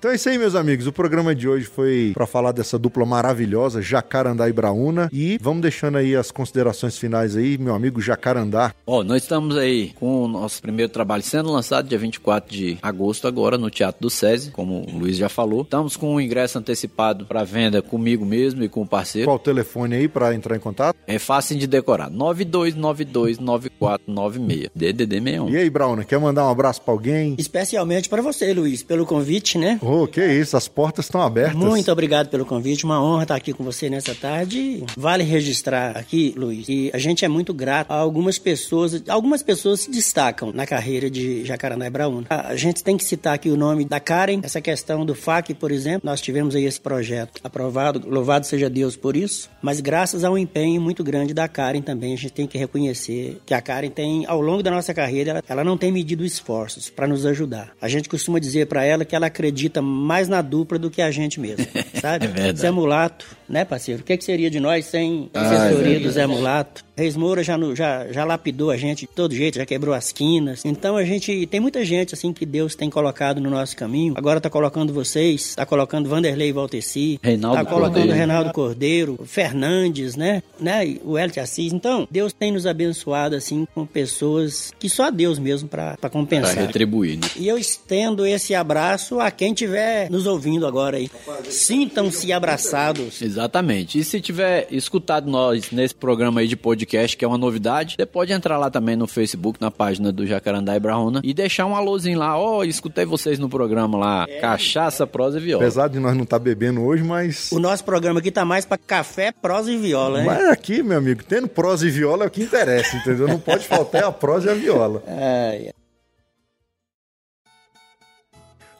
Então 0.01 0.09
é 0.09 0.15
isso 0.15 0.29
aí, 0.29 0.37
meus 0.39 0.55
amigos. 0.55 0.87
O 0.87 0.91
programa 0.91 1.35
de 1.35 1.47
hoje 1.47 1.65
foi 1.65 2.09
para 2.15 2.25
falar 2.25 2.53
dessa 2.53 2.79
dupla 2.79 3.05
maravilhosa, 3.05 3.83
Jacarandá 3.83 4.49
e 4.49 4.51
Braúna. 4.51 5.07
E 5.13 5.37
vamos 5.39 5.61
deixando 5.61 5.99
aí 5.99 6.15
as 6.15 6.31
considerações 6.31 6.97
finais 6.97 7.37
aí, 7.37 7.55
meu 7.55 7.75
amigo 7.75 8.01
Jacarandá. 8.01 8.73
Ó, 8.87 8.97
oh, 8.97 9.03
nós 9.03 9.21
estamos 9.21 9.55
aí 9.55 9.93
com 9.99 10.23
o 10.23 10.27
nosso 10.27 10.59
primeiro 10.59 10.91
trabalho 10.91 11.21
sendo 11.21 11.51
lançado 11.51 11.87
dia 11.87 11.99
24 11.99 12.51
de 12.51 12.79
agosto 12.81 13.27
agora 13.27 13.59
no 13.59 13.69
Teatro 13.69 14.01
do 14.01 14.09
SESI, 14.09 14.49
como 14.49 14.83
o 14.91 14.97
Luiz 14.97 15.17
já 15.17 15.29
falou. 15.29 15.61
Estamos 15.61 15.95
com 15.95 16.15
o 16.15 16.19
ingresso 16.19 16.57
antecipado 16.57 17.27
para 17.27 17.43
venda 17.43 17.79
comigo 17.79 18.25
mesmo 18.25 18.63
e 18.63 18.69
com 18.69 18.81
o 18.81 18.87
parceiro. 18.87 19.27
Qual 19.27 19.35
o 19.35 19.39
telefone 19.39 19.97
aí 19.97 20.07
para 20.07 20.33
entrar 20.33 20.55
em 20.55 20.59
contato? 20.59 20.97
É 21.05 21.19
fácil 21.19 21.59
de 21.59 21.67
decorar. 21.67 22.09
92929496. 22.09 24.71
DDD 24.73 25.19
61. 25.19 25.49
E 25.51 25.57
aí, 25.57 25.69
Brauna, 25.69 26.03
quer 26.03 26.19
mandar 26.19 26.47
um 26.47 26.49
abraço 26.49 26.81
para 26.81 26.91
alguém? 26.91 27.35
Especialmente 27.37 28.09
para 28.09 28.23
você, 28.23 28.51
Luiz, 28.51 28.81
pelo 28.81 29.05
convite, 29.05 29.59
né? 29.59 29.77
Oh, 29.79 29.90
que 30.07 30.25
isso, 30.25 30.55
as 30.55 30.67
portas 30.67 31.05
estão 31.05 31.21
abertas. 31.21 31.55
Muito 31.55 31.91
obrigado 31.91 32.29
pelo 32.29 32.45
convite, 32.45 32.85
uma 32.85 33.03
honra 33.03 33.23
estar 33.23 33.35
aqui 33.35 33.53
com 33.53 33.63
você 33.63 33.89
nessa 33.89 34.15
tarde. 34.15 34.83
Vale 34.95 35.23
registrar 35.23 35.97
aqui, 35.97 36.33
Luiz, 36.37 36.65
que 36.65 36.89
a 36.93 36.97
gente 36.97 37.25
é 37.25 37.27
muito 37.27 37.53
grato 37.53 37.91
a 37.91 37.95
algumas 37.95 38.37
pessoas, 38.37 39.03
algumas 39.07 39.43
pessoas 39.43 39.81
se 39.81 39.91
destacam 39.91 40.51
na 40.53 40.65
carreira 40.65 41.09
de 41.09 41.43
Jacarandá 41.45 41.85
e 41.85 41.89
Brauna. 41.89 42.27
A 42.29 42.55
gente 42.55 42.83
tem 42.83 42.95
que 42.95 43.03
citar 43.03 43.35
aqui 43.35 43.49
o 43.49 43.57
nome 43.57 43.85
da 43.85 43.99
Karen, 43.99 44.39
essa 44.43 44.61
questão 44.61 45.05
do 45.05 45.13
FAC, 45.13 45.53
por 45.53 45.71
exemplo, 45.71 46.01
nós 46.03 46.21
tivemos 46.21 46.55
aí 46.55 46.65
esse 46.65 46.79
projeto 46.79 47.41
aprovado, 47.43 48.09
louvado 48.09 48.45
seja 48.45 48.69
Deus 48.69 48.95
por 48.95 49.15
isso, 49.15 49.49
mas 49.61 49.81
graças 49.81 50.23
a 50.23 50.31
um 50.31 50.37
empenho 50.37 50.81
muito 50.81 51.03
grande 51.03 51.33
da 51.33 51.47
Karen 51.47 51.81
também, 51.81 52.13
a 52.13 52.17
gente 52.17 52.33
tem 52.33 52.47
que 52.47 52.57
reconhecer 52.57 53.41
que 53.45 53.53
a 53.53 53.61
Karen 53.61 53.89
tem, 53.89 54.25
ao 54.25 54.41
longo 54.41 54.63
da 54.63 54.71
nossa 54.71 54.93
carreira, 54.93 55.43
ela 55.47 55.63
não 55.63 55.77
tem 55.77 55.91
medido 55.91 56.23
esforços 56.23 56.89
para 56.89 57.07
nos 57.07 57.25
ajudar. 57.25 57.71
A 57.81 57.87
gente 57.87 58.07
costuma 58.07 58.39
dizer 58.39 58.67
para 58.67 58.83
ela 58.83 59.03
que 59.03 59.15
ela 59.15 59.27
acredita 59.27 59.80
mais 59.81 60.27
na 60.27 60.41
dupla 60.41 60.77
do 60.79 60.89
que 60.89 61.01
a 61.01 61.11
gente 61.11 61.39
mesmo, 61.39 61.65
sabe? 62.01 62.25
é 62.25 62.27
verdade. 62.27 62.59
Zé 62.59 62.71
Mulato, 62.71 63.25
né, 63.49 63.65
parceiro? 63.65 64.01
O 64.01 64.05
que, 64.05 64.15
que 64.17 64.23
seria 64.23 64.49
de 64.49 64.59
nós 64.59 64.85
sem 64.85 65.29
assessoria 65.33 65.99
do 65.99 66.09
Zé 66.11 66.25
Mulato? 66.27 66.83
Reis 66.95 67.15
Moura 67.15 67.41
já, 67.43 67.57
já, 67.73 68.11
já 68.11 68.23
lapidou 68.23 68.69
a 68.69 68.77
gente 68.77 69.01
de 69.01 69.07
todo 69.07 69.33
jeito, 69.33 69.57
já 69.57 69.65
quebrou 69.65 69.95
as 69.95 70.11
quinas. 70.11 70.63
Então 70.63 70.97
a 70.97 71.03
gente 71.03 71.47
tem 71.47 71.59
muita 71.59 71.83
gente 71.83 72.13
assim 72.13 72.31
que 72.31 72.45
Deus 72.45 72.75
tem 72.75 72.91
colocado 72.91 73.41
no 73.41 73.49
nosso 73.49 73.75
caminho. 73.75 74.13
Agora 74.15 74.39
tá 74.39 74.51
colocando 74.51 74.93
vocês, 74.93 75.55
tá 75.55 75.65
colocando 75.65 76.07
Vanderlei 76.07 76.53
Valteci, 76.53 77.19
Reinaldo 77.23 77.57
tá 77.57 77.65
colocando 77.65 77.93
Cordeiro. 77.93 78.13
Reinaldo 78.17 78.53
Cordeiro, 78.53 79.19
Fernandes, 79.25 80.15
né? 80.15 80.43
né? 80.59 80.95
O 81.03 81.17
Elite 81.17 81.39
Assis. 81.39 81.73
Então, 81.73 82.07
Deus 82.11 82.33
tem 82.33 82.51
nos 82.51 82.67
abençoado 82.67 83.35
assim 83.35 83.65
com 83.73 83.83
pessoas 83.85 84.71
que 84.79 84.87
só 84.87 85.09
Deus 85.09 85.39
mesmo 85.39 85.67
para 85.67 85.97
Pra 85.97 86.09
compensar. 86.09 86.55
retribuir, 86.55 87.17
né? 87.17 87.27
E 87.35 87.47
eu 87.47 87.57
estendo 87.57 88.25
esse 88.27 88.53
abraço 88.53 89.19
a 89.19 89.31
quem 89.31 89.55
estiver 89.71 90.09
nos 90.09 90.27
ouvindo 90.27 90.67
agora 90.67 90.97
aí. 90.97 91.09
Sintam-se 91.49 92.31
abraçados. 92.31 93.21
Exatamente. 93.21 93.97
E 93.97 94.03
se 94.03 94.19
tiver 94.19 94.67
escutado 94.69 95.29
nós 95.29 95.71
nesse 95.71 95.95
programa 95.95 96.41
aí 96.41 96.47
de 96.47 96.55
podcast, 96.55 97.15
que 97.15 97.23
é 97.23 97.27
uma 97.27 97.37
novidade, 97.37 97.95
você 97.97 98.05
pode 98.05 98.33
entrar 98.33 98.57
lá 98.57 98.69
também 98.69 98.95
no 98.95 99.07
Facebook, 99.07 99.59
na 99.61 99.71
página 99.71 100.11
do 100.11 100.27
Jacarandá 100.27 100.75
e 100.75 100.79
Brahona, 100.79 101.21
e 101.23 101.33
deixar 101.33 101.65
um 101.65 101.75
alôzinho 101.75 102.19
lá. 102.19 102.37
Ó, 102.37 102.57
oh, 102.57 102.63
escutei 102.63 103.05
vocês 103.05 103.39
no 103.39 103.49
programa 103.49 103.97
lá. 103.97 104.27
Cachaça, 104.39 105.07
prosa 105.07 105.37
e 105.37 105.41
viola. 105.41 105.63
Apesar 105.63 105.87
de 105.87 105.99
nós 105.99 106.15
não 106.15 106.23
estar 106.23 106.39
tá 106.39 106.43
bebendo 106.43 106.81
hoje, 106.81 107.03
mas. 107.03 107.51
O 107.51 107.59
nosso 107.59 107.83
programa 107.83 108.19
aqui 108.19 108.31
tá 108.31 108.43
mais 108.45 108.65
para 108.65 108.77
café, 108.77 109.31
prosa 109.31 109.71
e 109.71 109.77
viola, 109.77 110.19
hein? 110.19 110.25
Mas 110.25 110.45
aqui, 110.49 110.83
meu 110.83 110.97
amigo, 110.97 111.23
tendo 111.23 111.47
prosa 111.47 111.87
e 111.87 111.89
viola 111.89 112.25
é 112.25 112.27
o 112.27 112.31
que 112.31 112.43
interessa, 112.43 112.97
entendeu? 112.97 113.27
Não 113.27 113.39
pode 113.39 113.65
faltar 113.65 114.03
a 114.03 114.11
prosa 114.11 114.49
e 114.49 114.51
a 114.51 114.55
viola. 114.55 115.03
É, 115.21 115.71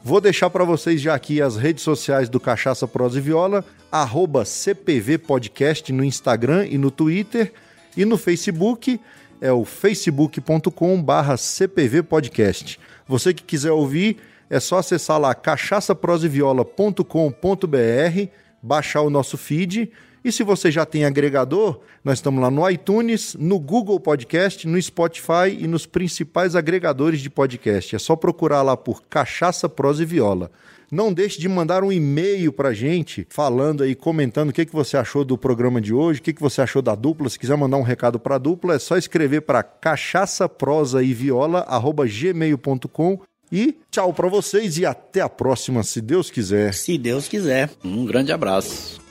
Vou 0.04 0.20
deixar 0.20 0.50
para 0.50 0.64
vocês 0.64 1.00
já 1.00 1.14
aqui 1.14 1.40
as 1.40 1.56
redes 1.56 1.84
sociais 1.84 2.28
do 2.28 2.40
Cachaça 2.40 2.88
Prosa 2.88 3.18
e 3.18 3.20
Viola, 3.20 3.64
arroba 3.90 4.44
CPV 4.44 5.18
Podcast 5.18 5.92
no 5.92 6.02
Instagram 6.02 6.66
e 6.66 6.76
no 6.76 6.90
Twitter, 6.90 7.52
e 7.96 8.04
no 8.04 8.18
Facebook 8.18 9.00
é 9.40 9.52
o 9.52 9.64
facebook.com 9.64 11.00
barra 11.00 11.36
CPV 11.36 12.02
Podcast. 12.02 12.80
Você 13.06 13.32
que 13.32 13.44
quiser 13.44 13.70
ouvir, 13.70 14.16
é 14.50 14.58
só 14.58 14.78
acessar 14.78 15.20
lá 15.20 15.36
cachaçaproseviola.com.br, 15.36 18.28
baixar 18.60 19.02
o 19.02 19.10
nosso 19.10 19.38
feed, 19.38 19.88
e 20.24 20.30
se 20.30 20.42
você 20.42 20.70
já 20.70 20.86
tem 20.86 21.04
agregador, 21.04 21.80
nós 22.04 22.18
estamos 22.18 22.40
lá 22.40 22.50
no 22.50 22.68
iTunes, 22.68 23.34
no 23.38 23.58
Google 23.58 23.98
Podcast, 23.98 24.66
no 24.68 24.80
Spotify 24.80 25.56
e 25.58 25.66
nos 25.66 25.86
principais 25.86 26.54
agregadores 26.54 27.20
de 27.20 27.28
podcast. 27.28 27.96
É 27.96 27.98
só 27.98 28.14
procurar 28.14 28.62
lá 28.62 28.76
por 28.76 29.02
Cachaça, 29.02 29.68
Prosa 29.68 30.02
e 30.02 30.06
Viola. 30.06 30.50
Não 30.90 31.10
deixe 31.10 31.40
de 31.40 31.48
mandar 31.48 31.82
um 31.82 31.90
e-mail 31.90 32.52
pra 32.52 32.74
gente, 32.74 33.26
falando 33.30 33.82
aí, 33.82 33.94
comentando 33.94 34.50
o 34.50 34.52
que, 34.52 34.66
que 34.66 34.72
você 34.74 34.96
achou 34.96 35.24
do 35.24 35.38
programa 35.38 35.80
de 35.80 35.94
hoje, 35.94 36.20
o 36.20 36.22
que, 36.22 36.34
que 36.34 36.42
você 36.42 36.60
achou 36.60 36.82
da 36.82 36.94
dupla. 36.94 37.30
Se 37.30 37.38
quiser 37.38 37.56
mandar 37.56 37.78
um 37.78 37.82
recado 37.82 38.20
pra 38.20 38.36
dupla, 38.36 38.74
é 38.74 38.78
só 38.78 38.98
escrever 38.98 39.40
para 39.40 39.62
cachaça, 39.62 40.46
prosa 40.48 41.02
e 41.02 41.14
viola. 41.14 41.66
E 43.50 43.76
tchau 43.90 44.12
pra 44.12 44.28
vocês 44.28 44.78
e 44.78 44.86
até 44.86 45.20
a 45.22 45.28
próxima, 45.28 45.82
se 45.82 46.00
Deus 46.00 46.30
quiser. 46.30 46.74
se 46.74 46.96
Deus 46.98 47.26
quiser. 47.26 47.70
Um 47.82 48.04
grande 48.04 48.30
abraço. 48.30 49.01